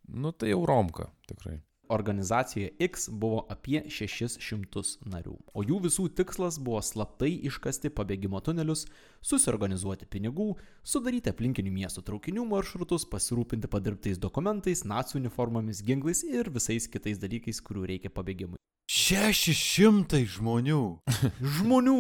[0.09, 1.59] Nu, tai jau Romka, tikrai.
[1.89, 8.85] Organizacijoje X buvo apie 600 narių, o jų visų tikslas buvo slaptai iškasti pabėgimo tunelius,
[9.25, 10.51] susiorganizuoti pinigų,
[10.85, 17.61] sudaryti aplinkinių miestų traukinių maršrutus, pasirūpinti padirbtais dokumentais, nacijų uniformomis, ginklais ir visais kitais dalykais,
[17.65, 18.61] kurių reikia pabėgimui.
[18.89, 20.83] 600 žmonių.
[21.57, 21.99] Žmonių!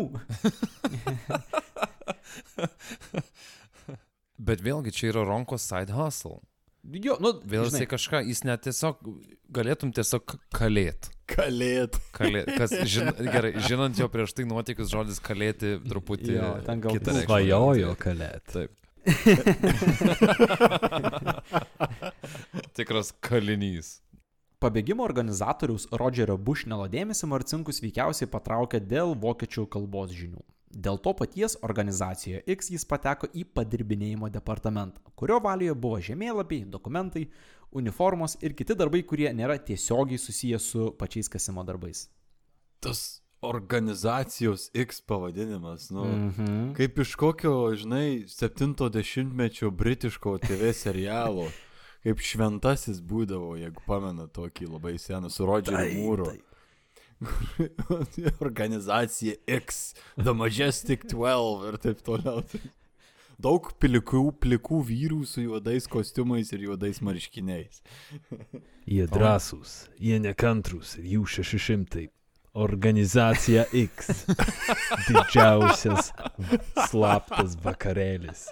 [4.39, 6.39] Bet vėlgi čia yra Ronkos side hustle.
[6.89, 9.01] Jo, nu, Vėl jisai kažką, jis net tiesiog,
[9.53, 11.09] galėtum tiesiog kalėt.
[11.29, 11.99] Kalėt.
[12.15, 16.97] Kalė, kas, žin, gerai, žinant jo prieš tai nuotykius, žodis kalėti truputį Jo, ten gal
[16.97, 17.13] kitą.
[17.21, 18.43] Svajojo kalėt.
[18.49, 18.71] Taip.
[22.77, 23.99] Tikras kalinys.
[24.59, 30.41] Pabėgimo organizatoriaus Rodžerio Bushnelo dėmesį Marcinkus veikiausiai patraukė dėl vokiečių kalbos žinių.
[30.69, 37.25] Dėl to paties organizacijoje X jis pateko į padirbinėjimo departamentą, kurio valioje buvo žemėlapiai, dokumentai,
[37.71, 42.07] uniformos ir kiti darbai, kurie nėra tiesiogiai susiję su pačiais kasimo darbais.
[42.79, 46.05] Tas organizacijos X pavadinimas, nu.
[46.05, 46.73] Mhm.
[46.77, 51.47] Kaip iš kokio, žinai, 70-mečio britiško TV serialo.
[52.03, 56.29] Kaip šventasis būdavo, jeigu pamena tokį labai seną su Rodžeriu Mūru.
[58.47, 62.43] Organizacija X, The Majestic 12 ir taip toliau.
[63.39, 67.79] Daug plikų, plikų vyrų su juodais kostiumais ir juodais marškiniais.
[68.83, 72.09] Jie drąsūs, jie nekantrus ir jų 600.
[72.59, 74.25] Organizacija X.
[75.07, 76.11] Didžiausias
[76.89, 78.49] slaptas vakarėlis.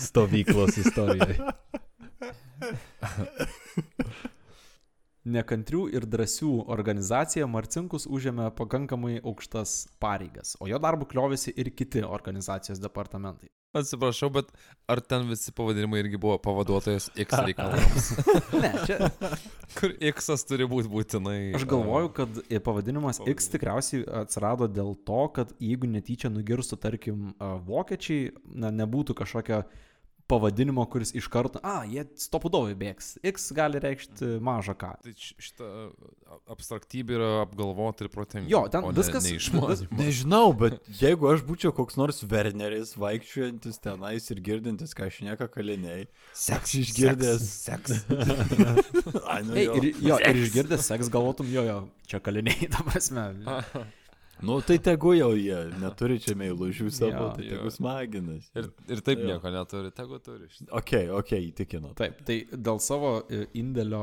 [0.00, 1.38] stovyklos istorijoje.
[5.24, 12.02] Nekantrių ir drąsių organizacija Marcinkus užėmė pakankamai aukštas pareigas, o jo darbu kliovėsi ir kiti
[12.04, 13.48] organizacijos departamentai.
[13.74, 14.50] Atsiprašau, bet
[14.86, 18.10] ar ten visi pavadinimai irgi buvo pavaduotojas X reikalams?
[18.52, 19.08] Ne, čia
[19.78, 21.38] Kur X turi būti būtinai.
[21.58, 27.32] aš galvoju, kad i pavadinimas X tikriausiai atsirado dėl to, kad jeigu netyčia nugirstų, tarkim,
[27.66, 29.64] vokiečiai, na, nebūtų kažkokio
[30.30, 33.14] pavadinimo, kuris iš karto, a, jie stopudovai bėgs.
[33.28, 34.92] X gali reikšti mažą ką.
[35.04, 38.48] Tai š- šita a, abstraktybė yra apgalvota ir protinga.
[38.48, 39.88] Jo, ten ne- viskas- neišmanyma.
[40.00, 46.06] Nežinau, bet jeigu aš būčiau koks nors Werneris, vaikščiojantis tenais ir girdintis, ką šneka kaliniai,
[46.32, 47.44] seks išgirdęs.
[47.68, 48.00] Seks.
[49.30, 49.76] Ai, nu, Ei, jo.
[49.80, 53.28] ir, jo, ir išgirdęs seks galvotum, jo, jo, čia kaliniai, ta prasme.
[54.44, 57.28] Nu, tai tegu jau jie neturi čia meilužių savo, Jo.
[57.36, 57.56] tai Jo.
[57.58, 58.48] tegu smaginas.
[58.54, 59.26] Ir, ir taip Jo.
[59.32, 60.48] nieko neturi, tegu turi.
[60.70, 61.94] Ok, ok, įtikino.
[61.98, 64.02] Taip, tai dėl savo e, indėlio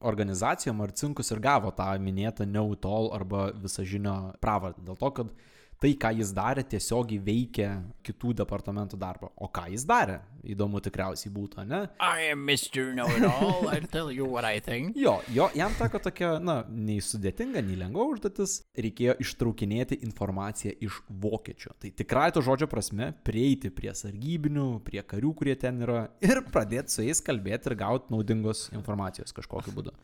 [0.00, 4.84] organizacijoje Marcinkus ir gavo tą minėtą Neutol arba visažinio pravardę.
[4.86, 5.32] Dėl to, kad
[5.80, 7.68] tai, ką jis darė, tiesiogiai veikė
[8.04, 9.30] kitų departamentų darbą.
[9.40, 10.18] O ką jis darė?
[10.44, 11.80] Įdomu tikriausiai būtų, ne?
[12.00, 12.92] I am Mr.
[12.96, 13.68] Know-it-all.
[13.72, 14.96] I tell you what I think.
[14.96, 18.60] Jo, jo, jam teko tokia, na, nei sudėtinga, nei lengva užduotis.
[18.76, 21.74] Reikėjo ištraukinėti informaciją iš vokiečių.
[21.80, 26.96] Tai tikrai to žodžio prasme prieiti prie sargybinių, prie karių, kurie ten yra ir pradėti
[26.96, 29.96] su jais kalbėti ir gauti naudingos informacijos kažkokiu būdu.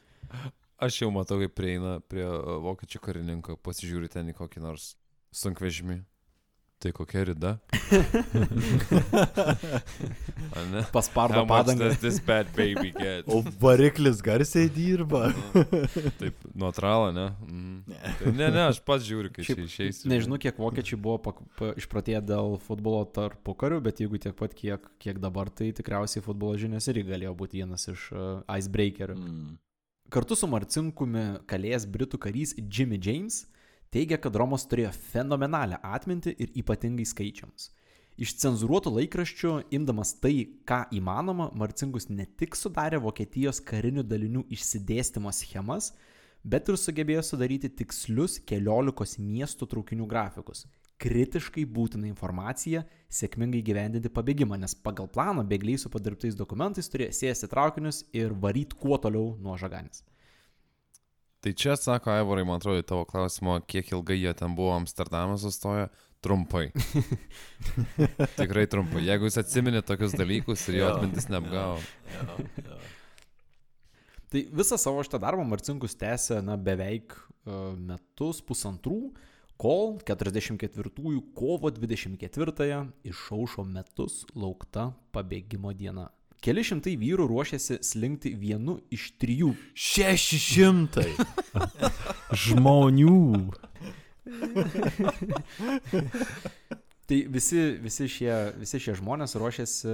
[0.76, 4.90] Aš jau matau, kaip prieina prie a, vokiečių karininko, pasižiūri ten į kokį nors
[5.36, 6.00] sunkvežimį.
[6.76, 7.58] Tai kokia rida?
[10.92, 11.78] Paspardo padangą.
[11.78, 13.24] does this bad baby get?
[13.26, 15.32] O variklis garsiai dirba.
[16.20, 17.32] Taip, neutralą, ne?
[17.48, 17.82] Mhm.
[18.18, 20.04] Tai ne, ne, aš pats žiūriu, kai Šiaip išeis.
[20.04, 24.52] Nežinau, kiek vokiečiai buvo pak, pa, išpratėję dėl futbolo tarpu karių, bet jeigu tiek pat,
[24.52, 29.16] kiek, kiek dabar, tai tikriausiai futbolo žinios irgi galėjo būti vienas iš uh, icebreakerių.
[29.16, 29.56] Mm.
[30.12, 33.46] Kartu su Marcinkumi kalėjęs britų karys Jimmy James
[33.94, 37.70] teigia, kad Romas turėjo fenomenalią atmintį ir ypatingai skaičiams.
[38.16, 45.32] Iš cenzuruotų laikraščių, imdamas tai, ką įmanoma, Marcinkus ne tik sudarė Vokietijos karinių dalinių išsidėstymo
[45.36, 45.90] schemas,
[46.40, 50.64] bet ir sugebėjo sudaryti tikslius keliolikos miestų traukinių grafikus.
[50.96, 57.50] Kritiškai būtina informacija sėkmingai gyvendinti pabėgimą, nes pagal planą bėgliai su padirbtais dokumentais turėjo sėsti
[57.52, 60.06] traukinius ir varyti kuo toliau nuo žaganės.
[61.46, 65.84] Tai čia atsako Aivarai, man atrodo, tavo klausimą, kiek ilgai jie ten buvo Amsterdame sustoję.
[66.20, 66.72] Trumpai.
[68.40, 69.04] Tikrai trumpai.
[69.06, 71.78] Jeigu jūs atsiminė tokius dalykus ir jo atmintis neapgavo.
[74.26, 78.98] Tai visą savo šitą darbą Marcinkus tęsė na, beveik uh, metus, pusantrų,
[79.54, 80.94] kol 44
[81.38, 86.10] kovo 24 išaušo metus laukta pabėgimo diena.
[86.44, 89.54] Keli šimtai vyrų ruošėsi slinkti vienu iš trijų.
[89.74, 91.10] Šeši šimtai.
[92.46, 93.16] Žmonių.
[97.06, 99.92] Tai visi, visi, šie, visi šie žmonės ruošėsi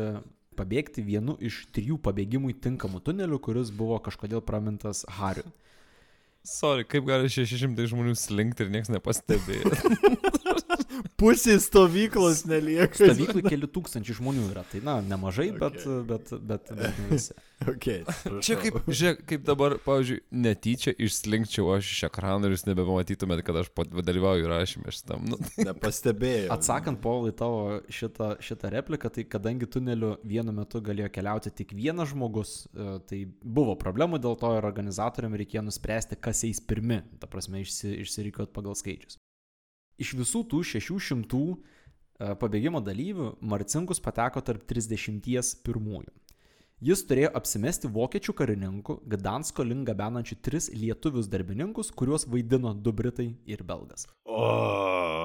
[0.57, 5.45] pabėgti vienu iš trijų pabėgimui tinkamų tunelių, kuris buvo kažkodėl pramintas Hariu.
[6.43, 9.77] Sorry, kaip gali 600 žmonių slinkti ir niekas nepastebėjo.
[11.21, 12.97] Pusė stovyklos nelieka.
[12.99, 17.37] Stovyklai keli tūkstančiai žmonių yra, tai na, nemažai, bet, bet, bet, bet ne visi.
[17.63, 18.03] Okay,
[18.43, 23.61] Čia kaip, žiūrėk, kaip dabar, pavyzdžiui, netyčia išslinkčiau aš iš ekrano ir jūs nebematytumėt, kad
[23.61, 23.71] aš
[24.03, 25.29] dalyvauju rašymė šitam.
[25.31, 25.39] Nu,
[25.69, 26.51] Nepastebėjau.
[26.57, 32.11] Atsakant, Paulai, tavo šitą, šitą repliką, tai kadangi tuneliu vienu metu galėjo keliauti tik vienas
[32.13, 37.31] žmogus, e, tai buvo problemų dėl to ir organizatoriam reikėjo nuspręsti, kas eis pirmi, ta
[37.31, 39.22] prasme, išsi, išsirikiuot pagal skaičius.
[40.01, 46.13] Iš visų tų 600 e, pabėgimo dalyvių Marcinkus pateko tarp 30 pirmųjų.
[46.83, 53.29] Jis turėjo apsimesti vokiečių karininku, Gdansko link gabenančių tris lietuvius darbininkus, kuriuos vaidino du britai
[53.47, 54.09] ir belgas.
[54.27, 54.41] O,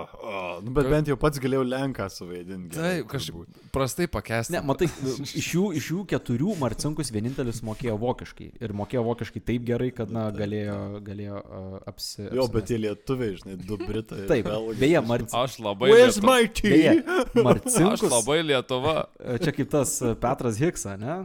[0.06, 2.76] o, nu, bet bent jau pats galėjau Lenką suvaidinti.
[2.76, 4.54] gerai, Taip, kažkaip prastai pakęsti.
[4.54, 4.90] Ne, matai,
[5.26, 8.52] iš jų, iš jų keturių Marcinkus vienintelis mokėjo vokiškai.
[8.62, 10.78] Ir mokėjo vokiškai taip gerai, kad, na, galėjo,
[11.08, 12.28] galėjo uh, apsi...
[12.28, 12.68] Jo, bet apsimesti.
[12.70, 14.20] tie lietuviai, žinai, du britai.
[14.26, 14.78] ir Taip, belgai.
[14.84, 15.40] beje, Marcinkus.
[15.42, 15.90] Aš labai...
[15.96, 16.38] Where's Lietuva.
[16.38, 16.72] my tea?
[16.76, 18.08] Beje, Aš Marcinkus.
[18.14, 18.96] labai Lietuva.
[19.42, 21.18] Čia kaip tas Petras Hiksa, ne?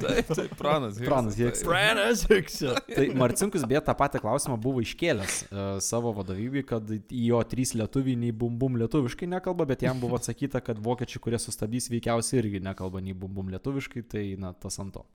[0.00, 0.98] Taip, taip, pranas.
[0.98, 1.38] Hiksas, Pranas.
[1.38, 1.64] Hiksas.
[1.66, 2.74] Pranas Hiksa.
[2.96, 7.74] Tai Marcinkus beje tą patį klausimą buvo iškėlęs uh, savo vadovybei, kad į jo trys
[7.78, 12.42] lietuviai nei bum bum lietuviškai nekalba, bet jam buvo atsakyta, kad vokiečiai, kurie sustabdys, veikiausiai
[12.44, 15.06] irgi nekalba nei bum bum lietuviškai, tai na tas ant to.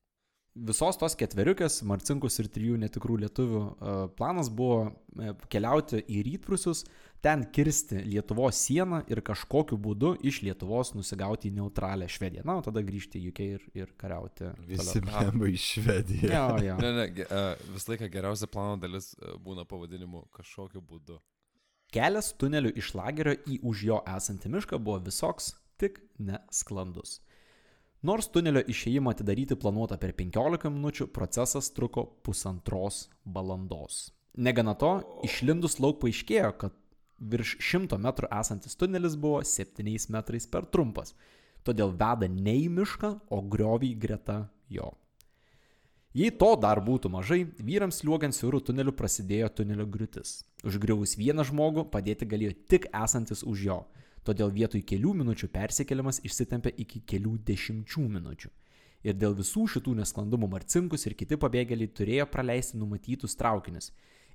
[0.56, 6.86] Visos tos ketveriukės, Marcinkus ir trijų netikrų lietuvių e, planas buvo e, keliauti į rytprusius,
[7.20, 12.46] ten kirsti Lietuvos sieną ir kažkokiu būdu iš Lietuvos nusigauti į neutralią Švediją.
[12.48, 14.48] Na, o tada grįžti į UK ir, ir kariauti.
[14.70, 16.32] Visi memai iš Švedijos.
[16.32, 16.80] Jo, jo.
[16.80, 17.44] Ne, ne, e,
[17.74, 19.12] visą laiką geriausia plano dalis
[19.44, 21.20] būna pavadinimu kažkokiu būdu.
[21.92, 27.20] Kelias tuneliu iš lagerio į už jo esantį mišką buvo visoks, tik nesklandus.
[28.06, 34.10] Nors tunelio išėjimą atidaryti planuota per 15 minučių, procesas truko pusantros valandos.
[34.36, 34.90] Negana to,
[35.26, 36.76] išlindus lauk paaiškėjo, kad
[37.32, 41.16] virš 100 metrų esantis tunelis buvo 7 metrais per trumpas,
[41.66, 44.38] todėl veda ne į mišką, o griovį greta
[44.70, 44.92] jo.
[46.16, 50.44] Jei to dar būtų mažai, vyrams liuogiant siaurų tunelių prasidėjo tunelio griūtis.
[50.64, 53.82] Užgriuvus vieną žmogų padėti galėjo tik esantis už jo,
[54.26, 58.52] todėl vietoj kelių minučių persikeliamas išsitempė iki kelių dešimčių minučių.
[59.06, 63.92] Ir dėl visų šitų nesklandumų Marcinkus ir kiti pabėgėliai turėjo praleisti numatytus traukinius.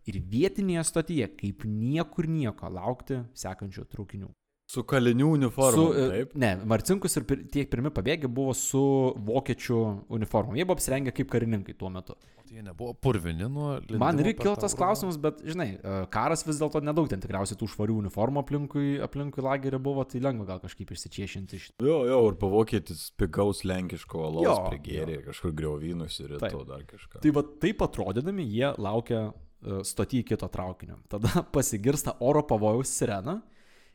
[0.07, 4.31] Ir vietinėje stotyje kaip niekur nieko laukti sekančių traukinių.
[4.71, 5.75] Su kalinių uniforma.
[5.75, 6.35] Su, e, Taip.
[6.39, 8.81] ne, Marcinkus ir pir, tie pirmi pabėgę buvo su
[9.27, 9.79] vokiečių
[10.15, 10.55] uniformom.
[10.55, 12.15] Jie buvo apsirengę kaip karininkai tuo metu.
[12.51, 13.77] Tai jie nebuvo purvini nuo...
[13.95, 17.69] Man per kilo tas klausimas, bet, žinai, e, karas vis dėlto nedaug ten tikriausiai tų
[17.71, 21.69] švarių uniformų aplinkui, aplinkui lagerį buvo, tai lengva gal kažkaip išsičiešinti iš...
[21.79, 26.57] Jo, jo, ir pavokietis pigaus lenkiško alaus prigėrė, kažkur griovynus ir Taip.
[26.57, 27.21] to dar kažką.
[27.23, 30.99] Tai va taip atrodydami jie laukia e, stoti į kito traukinio.
[31.13, 33.37] Tada pasigirsta oro pavojaus sirena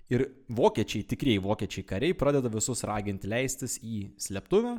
[0.09, 4.79] ir vokiečiai, tikrieji vokiečiai kariai pradeda visus raginti leistis į slėptuvę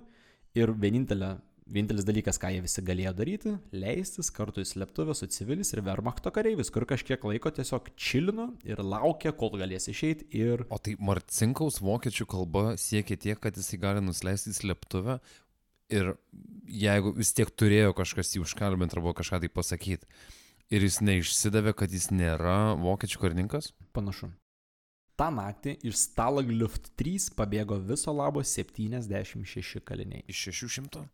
[0.58, 1.36] ir vienintelė,
[1.72, 3.54] vienintelis dalykas, ką jie visi galėjo daryti-
[3.84, 8.78] leistis kartu į slėptuvę su civilis ir Wehrmachto kareivis, kur kažkiek laiko tiesiog čilino ir
[8.78, 14.02] laukia, kol galės išeiti ir O tai Marcinkaus vokiečių kalba siekia tiek, kad jisai gali
[14.02, 15.20] nusileisti į slėptuvę
[15.90, 16.18] ir
[16.68, 20.06] jeigu vis tiek turėjo kažkas jį užkalbinti arba kažką tai pasakyti
[20.70, 24.32] ir jis neišsidavė, kad jis nėra vokiečių karininkas, panašu.
[25.18, 30.24] Ta naktį iš Stalaglift 3 pabėgo viso labo 76 kaliniai.
[30.30, 31.08] iš 600.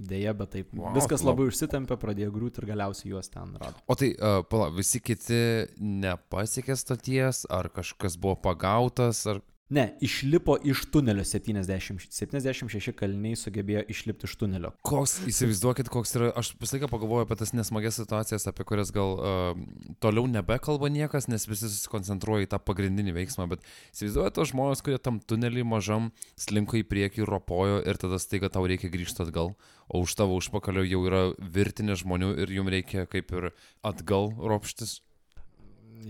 [0.00, 0.70] Deja, bet taip.
[0.72, 3.76] Wow, Viskas lab- labai užsitempė, pradėjo griūti ir galiausiai juos ten rado.
[3.86, 5.40] O tai, uh, pala, visi kiti
[5.76, 9.42] nepasiekė stoties, ar kažkas buvo pagautas, ar...
[9.70, 14.72] Ne, išlipo iš tunelio 70, 76 kaliniai sugebėjo išlipti iš tunelio.
[14.82, 19.14] Koks, įsivaizduokit, koks yra, aš visą laiką pagalvoju apie tas nesmagias situacijas, apie kurias gal
[19.14, 19.60] uh,
[20.02, 23.62] toliau nebekalba niekas, nes visi susikoncentruoja į tą pagrindinį veiksmą, bet
[23.94, 28.66] įsivaizduojate tos žmonės, kurie tam tunelį mažam slinko į priekį, ropojo ir tada staiga tau
[28.66, 29.54] reikia grįžti atgal,
[29.86, 33.52] o už tavo užpakalio jau yra virtinė žmonių ir jums reikia kaip ir
[33.86, 34.98] atgal ropštis.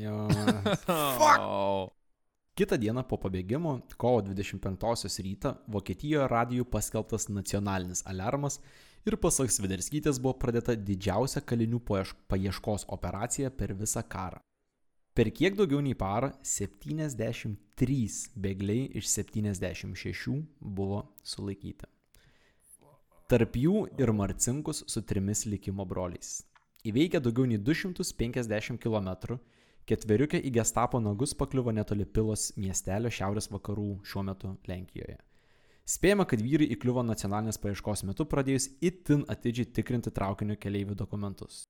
[0.01, 0.31] Jo.
[1.21, 2.00] Fuck!
[2.59, 8.59] Kita diena po pabėgimo, kovo 25 rytą, Vokietijoje radijų paskelbtas nacionalinis alarmas
[9.07, 14.41] ir pasak Sviderskytės buvo pradėta didžiausia kalinių paieš- paieškos operacija per visą karą.
[15.15, 21.87] Per kiek daugiau nei parą 73 bėgliai iš 76 buvo sulaikyti.
[23.31, 26.43] Tarp jų ir Marcinkus su trimis likimo broliais.
[26.85, 29.39] Įveikę daugiau nei 250 km,
[29.89, 35.19] ketveriukė į gestapo nagus pakliuvo netoli Pilos miestelio šiaurės vakarų šiuo metu Lenkijoje.
[35.91, 41.65] Spėjama, kad vyrai įkliuvo nacionalinės paieškos metu pradėjus itin atidžiai tikrinti traukinio keleivių dokumentus.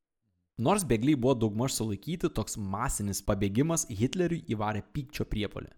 [0.61, 5.70] Nors bėgliai buvo daugmaž sulaikyti, toks masinis pabėgimas Hitleriui įvarė pykčio priepolį.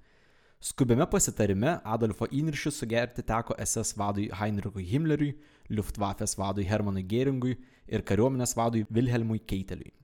[0.62, 5.36] Skubiame pasitarime Adolfo įniršius sugerti teko SS vadui Heinrichui Himmleriui,
[5.70, 7.56] Luftwaffes vadui Hermanui Geringui
[7.86, 9.94] ir kariuomenės vadui Wilhelmui Keiteliui.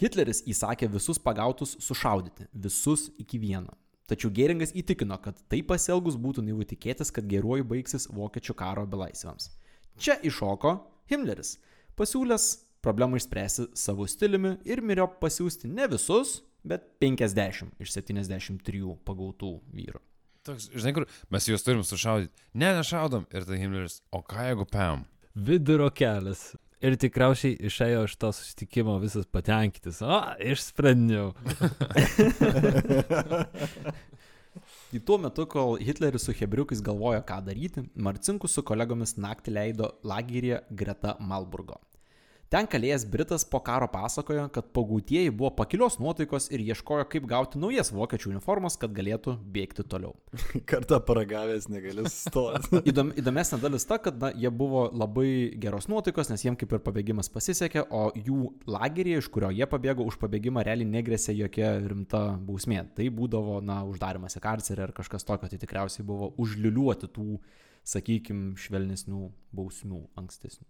[0.00, 3.76] Hitleris įsakė visus pagautus sušaudyti, visus iki vieno.
[4.10, 9.52] Tačiau Geringas įtikino, kad taip pasielgus būtų naivu tikėtis, kad geruoju baigsis vokiečių karo belaisviams.
[9.96, 10.74] Čia iššoko
[11.12, 11.54] Himmleris,
[11.96, 12.48] pasiūlęs
[12.84, 20.02] problemą išspręsti savo stiliumi ir mirėjo pasiūsti ne visus, bet 50 iš 73 pagautų vyrų.
[20.44, 22.34] Toks, žinai, kur mes juos turim sušaudyti.
[22.52, 23.24] Ne, nešaudom.
[23.32, 25.06] Ir tai Himmleris, o ką jeigu pam?
[25.32, 26.50] Vidurio kelias.
[26.82, 30.02] Ir tikriausiai išėjo iš to susitikimo visas patenkintis.
[30.02, 31.32] O, išsprendžiau.
[34.94, 39.88] Tai tuo metu, kol Hitleris su Hebriukais galvojo, ką daryti, Marcinkus su kolegomis naktį leido
[40.06, 41.80] lageryje greta Malburgo.
[42.54, 47.58] Ten kalėjęs Britas po karo pasakojo, kad pagautieji buvo pakilios nuotaikos ir ieškojo, kaip gauti
[47.58, 50.12] naujas vokiečių uniformas, kad galėtų bėgti toliau.
[50.70, 52.78] Kartą paragavęs negali stoti.
[52.92, 55.32] Įdom, įdomesnė dalis ta, kad na, jie buvo labai
[55.64, 60.06] geros nuotaikos, nes jiems kaip ir pabėgimas pasisekė, o jų lageryje, iš kurio jie pabėgo,
[60.06, 62.84] už pabėgimą realiai negresė jokia rimta bausmė.
[62.94, 67.42] Tai būdavo, na, uždarimas į karcerį ar kažkas tokio, tai tikriausiai buvo užliuliuoti tų,
[67.96, 69.26] sakykime, švelnesnių
[69.58, 70.68] bausmių ankstesnių.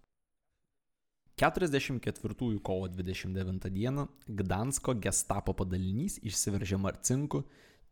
[1.35, 7.41] 44 kovo 29 dieną Gdansko gestapo padalinys išsiveržė Marcinku,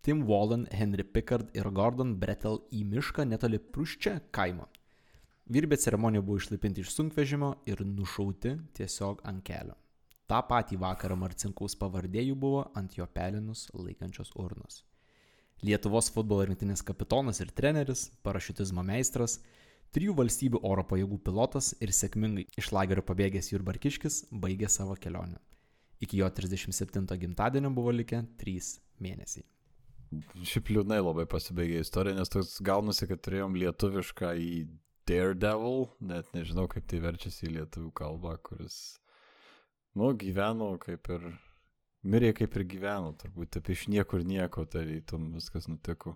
[0.01, 4.69] Tim Wallen, Henry Pickard ir Gordon Bretel į mišką netoli Pruščia kaimo.
[5.51, 9.75] Virbė ceremonija buvo išlaipinti iš sunkvežimio ir nušauti tiesiog ant kelio.
[10.25, 14.85] Ta patį vakarą Marcinkaus pavardė jų buvo ant jo pelinus laikančios urnos.
[15.63, 19.41] Lietuvos futbolo rinktinės kapitonas ir treneris, parašiutizmo meistras,
[19.93, 25.39] trijų valstybių oro pajėgų pilotas ir sėkmingai iš lagerio pabėgęs Jurbarkiškis baigė savo kelionę.
[26.03, 28.71] Iki jo 37 gimtadienio buvo likę 3
[29.03, 29.45] mėnesiai.
[30.45, 34.51] Šiaip liūdnai labai pasibaigė istorija, nes toks gaunasi, kad turėjom lietuvišką į
[35.09, 38.77] Daredevil, net nežinau kaip tai verčiasi į lietuvių kalbą, kuris,
[39.99, 41.25] nu, gyveno kaip ir,
[42.07, 46.15] mirė kaip ir gyveno, turbūt taip iš niekur nieko, tarytum viskas nutiko.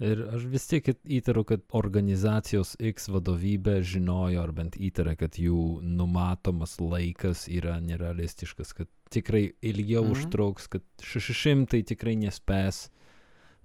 [0.00, 5.82] Ir aš vis tiek įtariu, kad organizacijos X vadovybė žinojo, ar bent įtarė, kad jų
[5.84, 10.12] numatomas laikas yra nerealistiškas, kad tikrai ilgiau Mhm.
[10.14, 12.88] užtruks, kad 600 tikrai nespės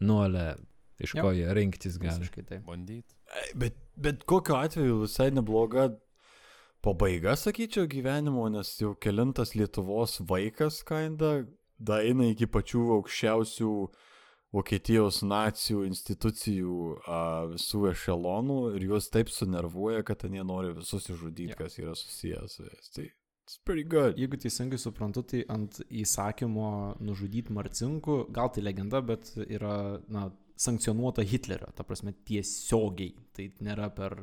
[0.01, 0.57] nuolę,
[0.99, 2.27] iš ko jie rinktis gali.
[2.65, 3.15] Bandyti.
[3.55, 5.89] Bet, bet kokiu atveju visai nebloga
[6.83, 11.45] pabaiga, sakyčiau, gyvenimo, nes jau kelintas Lietuvos vaikas, kinda,
[11.79, 13.71] da eina iki pačių aukščiausių
[14.55, 17.19] Vokietijos nacijų institucijų a,
[17.51, 21.59] visų ešelonų ir juos taip sunervuoja, kad jie nori visus išžudyti, Jo.
[21.59, 22.89] kas yra susijęs su jais.
[22.95, 23.05] Tai
[23.45, 24.17] it's pretty good.
[24.17, 26.69] Jeigu teisingai suprantu, tai ant įsakymo
[27.03, 33.13] nužudyti Marcinkų, gal tai legenda, bet yra na, sankcionuota Hitlerio, ta prasme tiesiogiai.
[33.35, 34.21] Tai nėra per,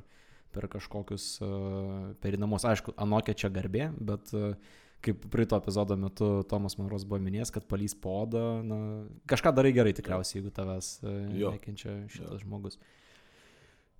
[0.54, 2.66] per kažkokius uh, perinamus.
[2.68, 4.56] Aišku, anokia čia garbė, bet uh,
[5.02, 8.80] kaip praeito epizodo metu Tomas Maros buvo minėjęs, kad palys podą, na,
[9.30, 10.92] kažką darai gerai tikriausiai, jeigu tavęs
[11.38, 11.54] Jo.
[11.56, 12.78] nekenčia šitas žmogus.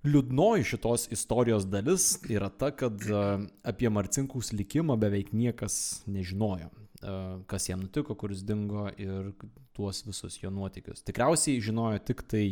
[0.03, 6.67] Liūdnoji šitos istorijos dalis yra ta, kad uh, apie Marcinkus likimą beveik niekas nežinojo.
[7.03, 9.31] Uh, kas jam nutiko, kuris dingo ir
[9.75, 11.03] tuos visus jo nuotykius.
[11.07, 12.45] Tikriausiai žinojo tik tai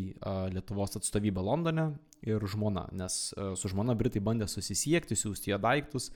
[0.51, 1.91] Lietuvos atstovybė Londone
[2.25, 6.09] ir žmona, nes su žmona Britai bandė susisiekti, siūsti ją daiktus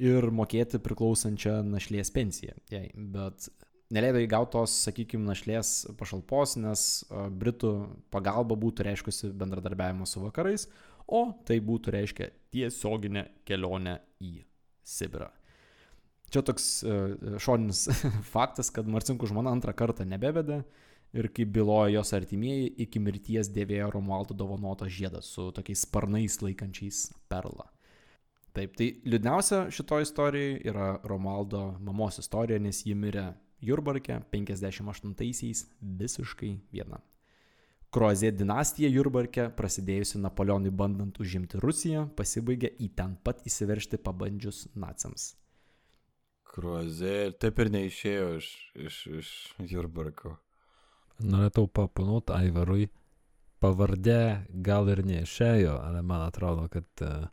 [0.00, 2.54] ir mokėti priklausančią našlės pensiją.
[2.72, 2.88] Jai.
[2.94, 3.48] Bet
[3.92, 7.74] neleido įgautos, sakykime, našlės pašalpos, nes Britų
[8.14, 10.68] pagalba būtų reiškusi bendradarbiavimą su vakarais,
[11.06, 14.40] o tai būtų reiškia tiesioginę kelionę į
[14.82, 15.28] Sibirą.
[16.32, 16.68] Čia toks
[17.44, 17.84] šoninis
[18.34, 20.62] faktas, kad Marcinkų žmona antrą kartą nebevedė
[21.12, 27.10] ir kaip bylojo jos artimieji, iki mirties dėvėjo Romualdo dovanotą žiedą su tokiais sparnais laikančiais
[27.28, 27.68] perlą.
[28.52, 33.30] Taip, tai liūdniausia šito istorijoje yra Romualdo mamos istorija, nes ji mirė
[33.64, 37.00] Jurbarke 58-aisiais visiškai viena.
[37.92, 45.34] Kroazė dinastija Jurbarke, prasidėjusi Napoleonui bandant užimti Rusiją, pasibaigė į ten pat įsiveršti pabandžius naciams.
[46.52, 48.48] Kruozė ir taip ir neišėjo iš,
[48.88, 49.34] iš, iš
[49.72, 50.36] Jurbarko.
[51.24, 52.90] Norėčiau papanot Aivarui,
[53.64, 54.22] pavardė
[54.52, 57.30] gal ir neišėjo, ale man atrodo, kad uh,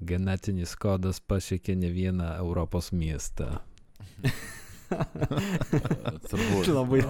[0.00, 3.58] genetinis kodas pasiekė ne vieną Europos miestą.
[6.30, 6.70] Turbūt.
[6.78, 7.02] Labai,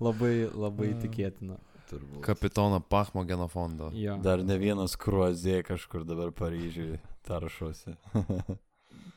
[0.00, 1.58] labai, labai tikėtina.
[1.90, 2.22] turbūt.
[2.24, 3.90] Kapitono Pachmo genofondo.
[3.96, 4.16] Ja.
[4.22, 7.96] Dar ne vienas kruozė kažkur dabar Paryžiui taršosi.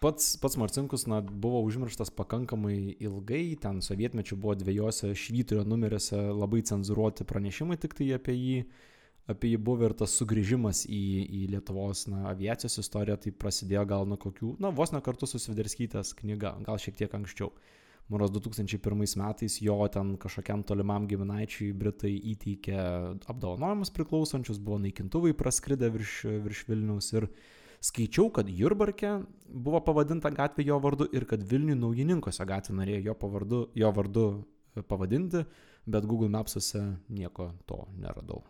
[0.02, 6.64] Pats, pats Marcinkus na, buvo užmirštas pakankamai ilgai, ten sovietmečių buvo dviejose švyturio numeriuose labai
[6.66, 8.56] cenzuruoti pranešimai tik tai apie jį,
[9.30, 14.08] apie jį buvo ir tas sugrįžimas į, į Lietuvos na, aviacijos istoriją, tai prasidėjo gal
[14.10, 17.52] nuo kokių, na vos ne kartu su Sviderskytės knyga, gal šiek tiek anksčiau.
[18.12, 22.78] Maros 2001 metais jo ten kažkokiam tolimam giminaičiui Britai įteikė
[23.32, 27.30] apdovanojimus priklausančius, buvo naikintuvai praskridę virš, virš Vilniaus ir
[27.80, 33.20] skaičiau, kad Jurbarke buvo pavadinta gatvė jo vardu ir kad Vilnių naujininkose gatvė norėjo jo,
[33.24, 34.26] pavardu, jo vardu
[34.92, 35.46] pavadinti,
[35.88, 38.44] bet Google Mapsuose nieko to neradau.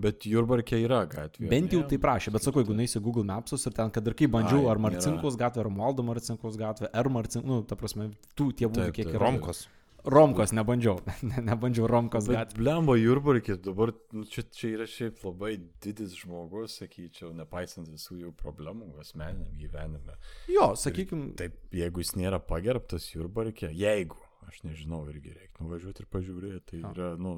[0.00, 1.48] Bet Jurbarke yra gatvė.
[1.50, 4.32] Bent jau tai prašė, bet sakau, jeigu nueisi Google Mapsus ir ten, kad ir kaip
[4.32, 4.86] bandžiau, Ai, ar nėra.
[4.86, 9.12] Marcinkus gatvė, ar Romualdo Marcinkus gatvė, ar Marcinkus, nu, ta prasme, tų tėvų Taip, kiek
[9.12, 9.20] yra.
[9.26, 9.66] Romkos.
[10.00, 12.62] Romkos nebandžiau, ne, nebandžiau Romkos Bet gatvė.
[12.62, 18.32] blemba Jurbarkis dabar, nu, čia, čia yra šiaip labai didis žmogus, sakyčiau, nepaisant visų jų
[18.40, 20.16] problemų asmeniniam gyvenime.
[20.48, 24.16] Jo, sakykime, Taip, jeigu jis nėra pagerbtas Jurbarke, jeigu,
[24.48, 27.36] aš nežinau, irgi reikia nuvažiuoti ir pažiūrėti, tai yra, nu,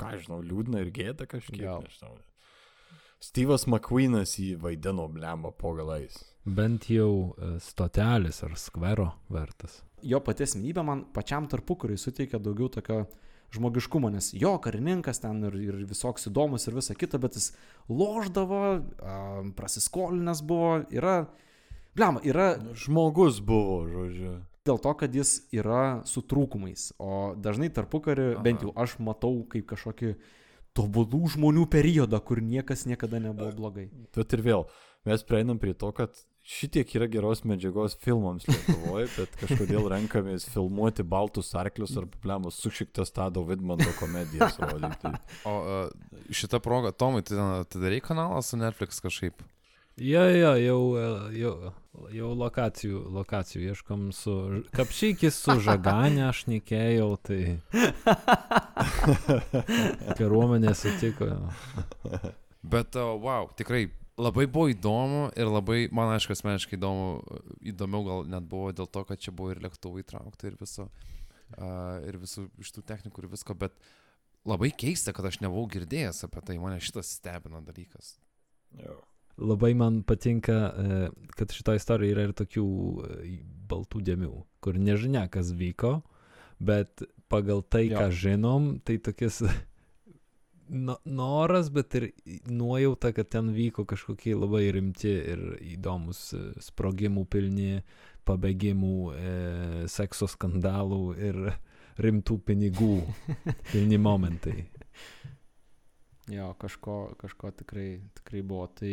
[0.00, 1.84] ką žinau, liūdna ir gėda kažkiek, Gal.
[1.86, 2.16] nežinau.
[3.24, 6.16] Steve'as McQueenas jį vaidino blemba po galais.
[6.44, 9.82] Bent jau e, stotelis ar skvero vertas.
[10.04, 13.06] jo pati asmenybė man pačiam tarpukariui suteikia daugiau tokio
[13.54, 17.52] žmogiškumo, nes jo karininkas ten ir, ir visoks įdomus ir visa kita, bet jis
[17.88, 18.60] loždavo,
[19.00, 19.16] a,
[19.56, 21.24] prasiskolinęs buvo, yra
[21.94, 24.40] Blema, yra Žmogus buvo, žodžiu.
[24.64, 28.44] Dėl to, kad jis yra su trūkumais, o dažnai tarpukari, Aha.
[28.44, 30.14] bent jau aš matau kaip kažkokį
[30.74, 33.88] tobulų žmonių periodą, kur niekas niekada nebuvo blogai.
[34.16, 34.64] Bet ir vėl,
[35.06, 41.06] mes prieinam prie to, kad šitiek yra geros medžiagos filmams Lietuvoje, bet kažkodėl renkamės filmuoti
[41.06, 45.14] baltus arklius ar problemos sušiktas Tado Vidmanto komedijas rodyti.
[45.48, 49.44] O uh, šitą progą, Tomai, tu ten atidarai kanalą su Netflix kažkaip?
[49.96, 51.02] Jo, jo, jau, e,
[51.38, 51.72] jau,
[52.10, 54.32] jau lokacijų, lokacijų ieškom su...
[54.74, 57.38] Kapšykis su žaganė aš nekėjau, tai...
[60.18, 61.30] Kariuomenė sutiko.
[62.66, 63.84] Bet, uh, wow, tikrai
[64.18, 69.06] labai buvo įdomu ir labai, man aišku, asmeniškai įdomu, įdomiau gal net buvo dėl to,
[69.06, 73.32] kad čia buvo ir lėktuvai įtraukta ir viso, uh, ir visų iš tų technikų ir
[73.38, 73.78] visko, bet
[74.42, 78.16] labai keista, kad aš nebuvau girdėjęs apie tai, mane šitas stebina dalykas.
[78.82, 79.04] Jo.
[79.36, 82.64] Labai man patinka, e, kad šitoje istorijoje yra ir tokių
[83.02, 83.36] e,
[83.70, 84.32] baltų dėmių,
[84.62, 85.96] kur nežinia, kas vyko,
[86.62, 87.02] bet
[87.32, 87.98] pagal tai, Jo.
[87.98, 89.40] ką žinom, tai tokias
[90.68, 92.08] no, noras, bet ir
[92.46, 95.44] nuojauta, kad ten vyko kažkokie labai rimti ir
[95.74, 97.82] įdomus e, sprogimų pilni,
[98.24, 98.96] pabėgimų,
[99.92, 101.40] sekso skandalų ir
[102.00, 102.94] rimtų pinigų
[103.72, 104.62] pilni momentai.
[106.28, 108.64] Jo, kažko, kažko tikrai, tikrai buvo.
[108.72, 108.92] Tai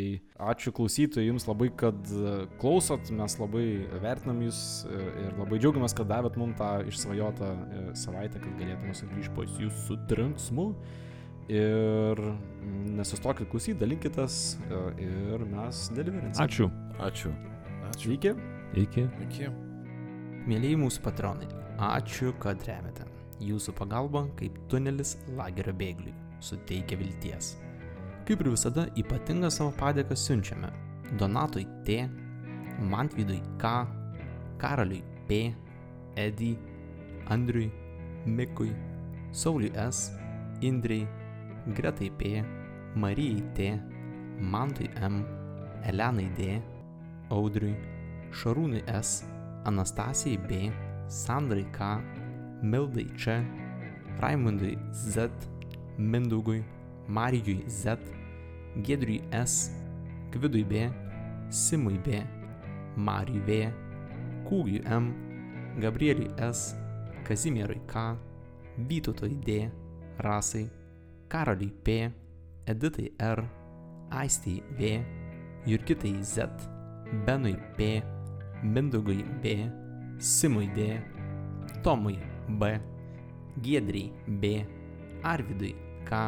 [0.52, 3.66] ačiū klausytojai jums labai, kad e, klausot, mes labai
[4.04, 4.60] vertinam jūs
[4.92, 9.54] ir, ir labai džiaugiamės, kad davėt mums tą išsvajotą e, savaitę, kad galėtume sugrįžti pas
[9.64, 10.68] jūs su trenksmu.
[11.52, 12.20] Ir
[13.00, 16.44] nesustokit klausyti, dalinkitės e, ir mes deliverinsim.
[16.44, 16.68] Ačiū.
[17.00, 17.32] Ačiū.
[17.94, 18.12] Ačiū.
[18.18, 18.34] Iki.
[18.84, 19.06] Iki.
[19.28, 19.54] Iki.
[20.52, 21.48] Mėlyjei mūsų patronai,
[21.94, 23.08] ačiū, kad remiate.
[23.42, 27.56] Jūsų pagalba kaip tunelis lagerio bėgliui suteikia vilties.
[28.26, 30.70] Kaip ir visada, ypatingą savo padėką siunčiame.
[31.20, 32.06] Donatui T,
[32.92, 33.72] Mantvydui K,
[34.62, 35.42] Karaliui P,
[36.20, 36.52] Edį,
[37.34, 37.70] Andriui,
[38.26, 38.72] Mikui,
[39.32, 40.12] Sauliui S,
[40.62, 41.08] Indrei,
[41.76, 42.44] Gretai P,
[42.96, 43.72] Marijai T,
[44.40, 45.22] Mantui M,
[45.88, 46.62] Elenai D,
[47.32, 47.76] Audriui,
[48.32, 49.24] Šarūnui S,
[49.66, 50.72] Anastasijai B,
[51.08, 51.98] Sandrai K,
[52.64, 53.42] Mildai Č,
[54.22, 55.30] Raimundui Z,
[56.02, 56.64] Mindaugui,
[57.08, 57.98] Marijui Z,
[58.82, 59.72] Gedriui S,
[60.32, 60.90] Gvidui B,
[61.50, 62.24] Simui B,
[62.96, 63.74] Marijui V,
[64.48, 65.14] Kūgiui M,
[65.80, 66.76] Gabrieliui S,
[67.24, 68.18] Kazimierui K,
[68.78, 69.70] Vytautui D,
[70.18, 70.70] Rasai,
[71.30, 72.12] Karoliui P,
[72.66, 73.44] Editai R,
[74.10, 75.06] Aistijai V,
[75.66, 76.50] Jurgitai Z,
[77.26, 78.02] Benui P,
[78.64, 79.70] Mindaugui B,
[80.18, 81.00] Simui D,
[81.84, 82.18] Tomui
[82.48, 82.80] B,
[83.62, 84.66] Giedriai B,
[85.24, 86.20] Arvidui K,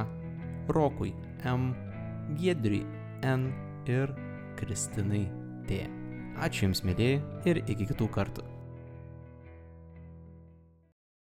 [0.71, 1.11] Rokui
[1.43, 1.73] M,
[2.39, 2.85] Giedriui
[3.27, 3.51] N
[3.91, 4.15] ir
[4.59, 5.27] Kristinai
[5.67, 5.83] T.
[6.39, 8.52] Ačiū Jums, mėlyje, ir iki kitų kartų.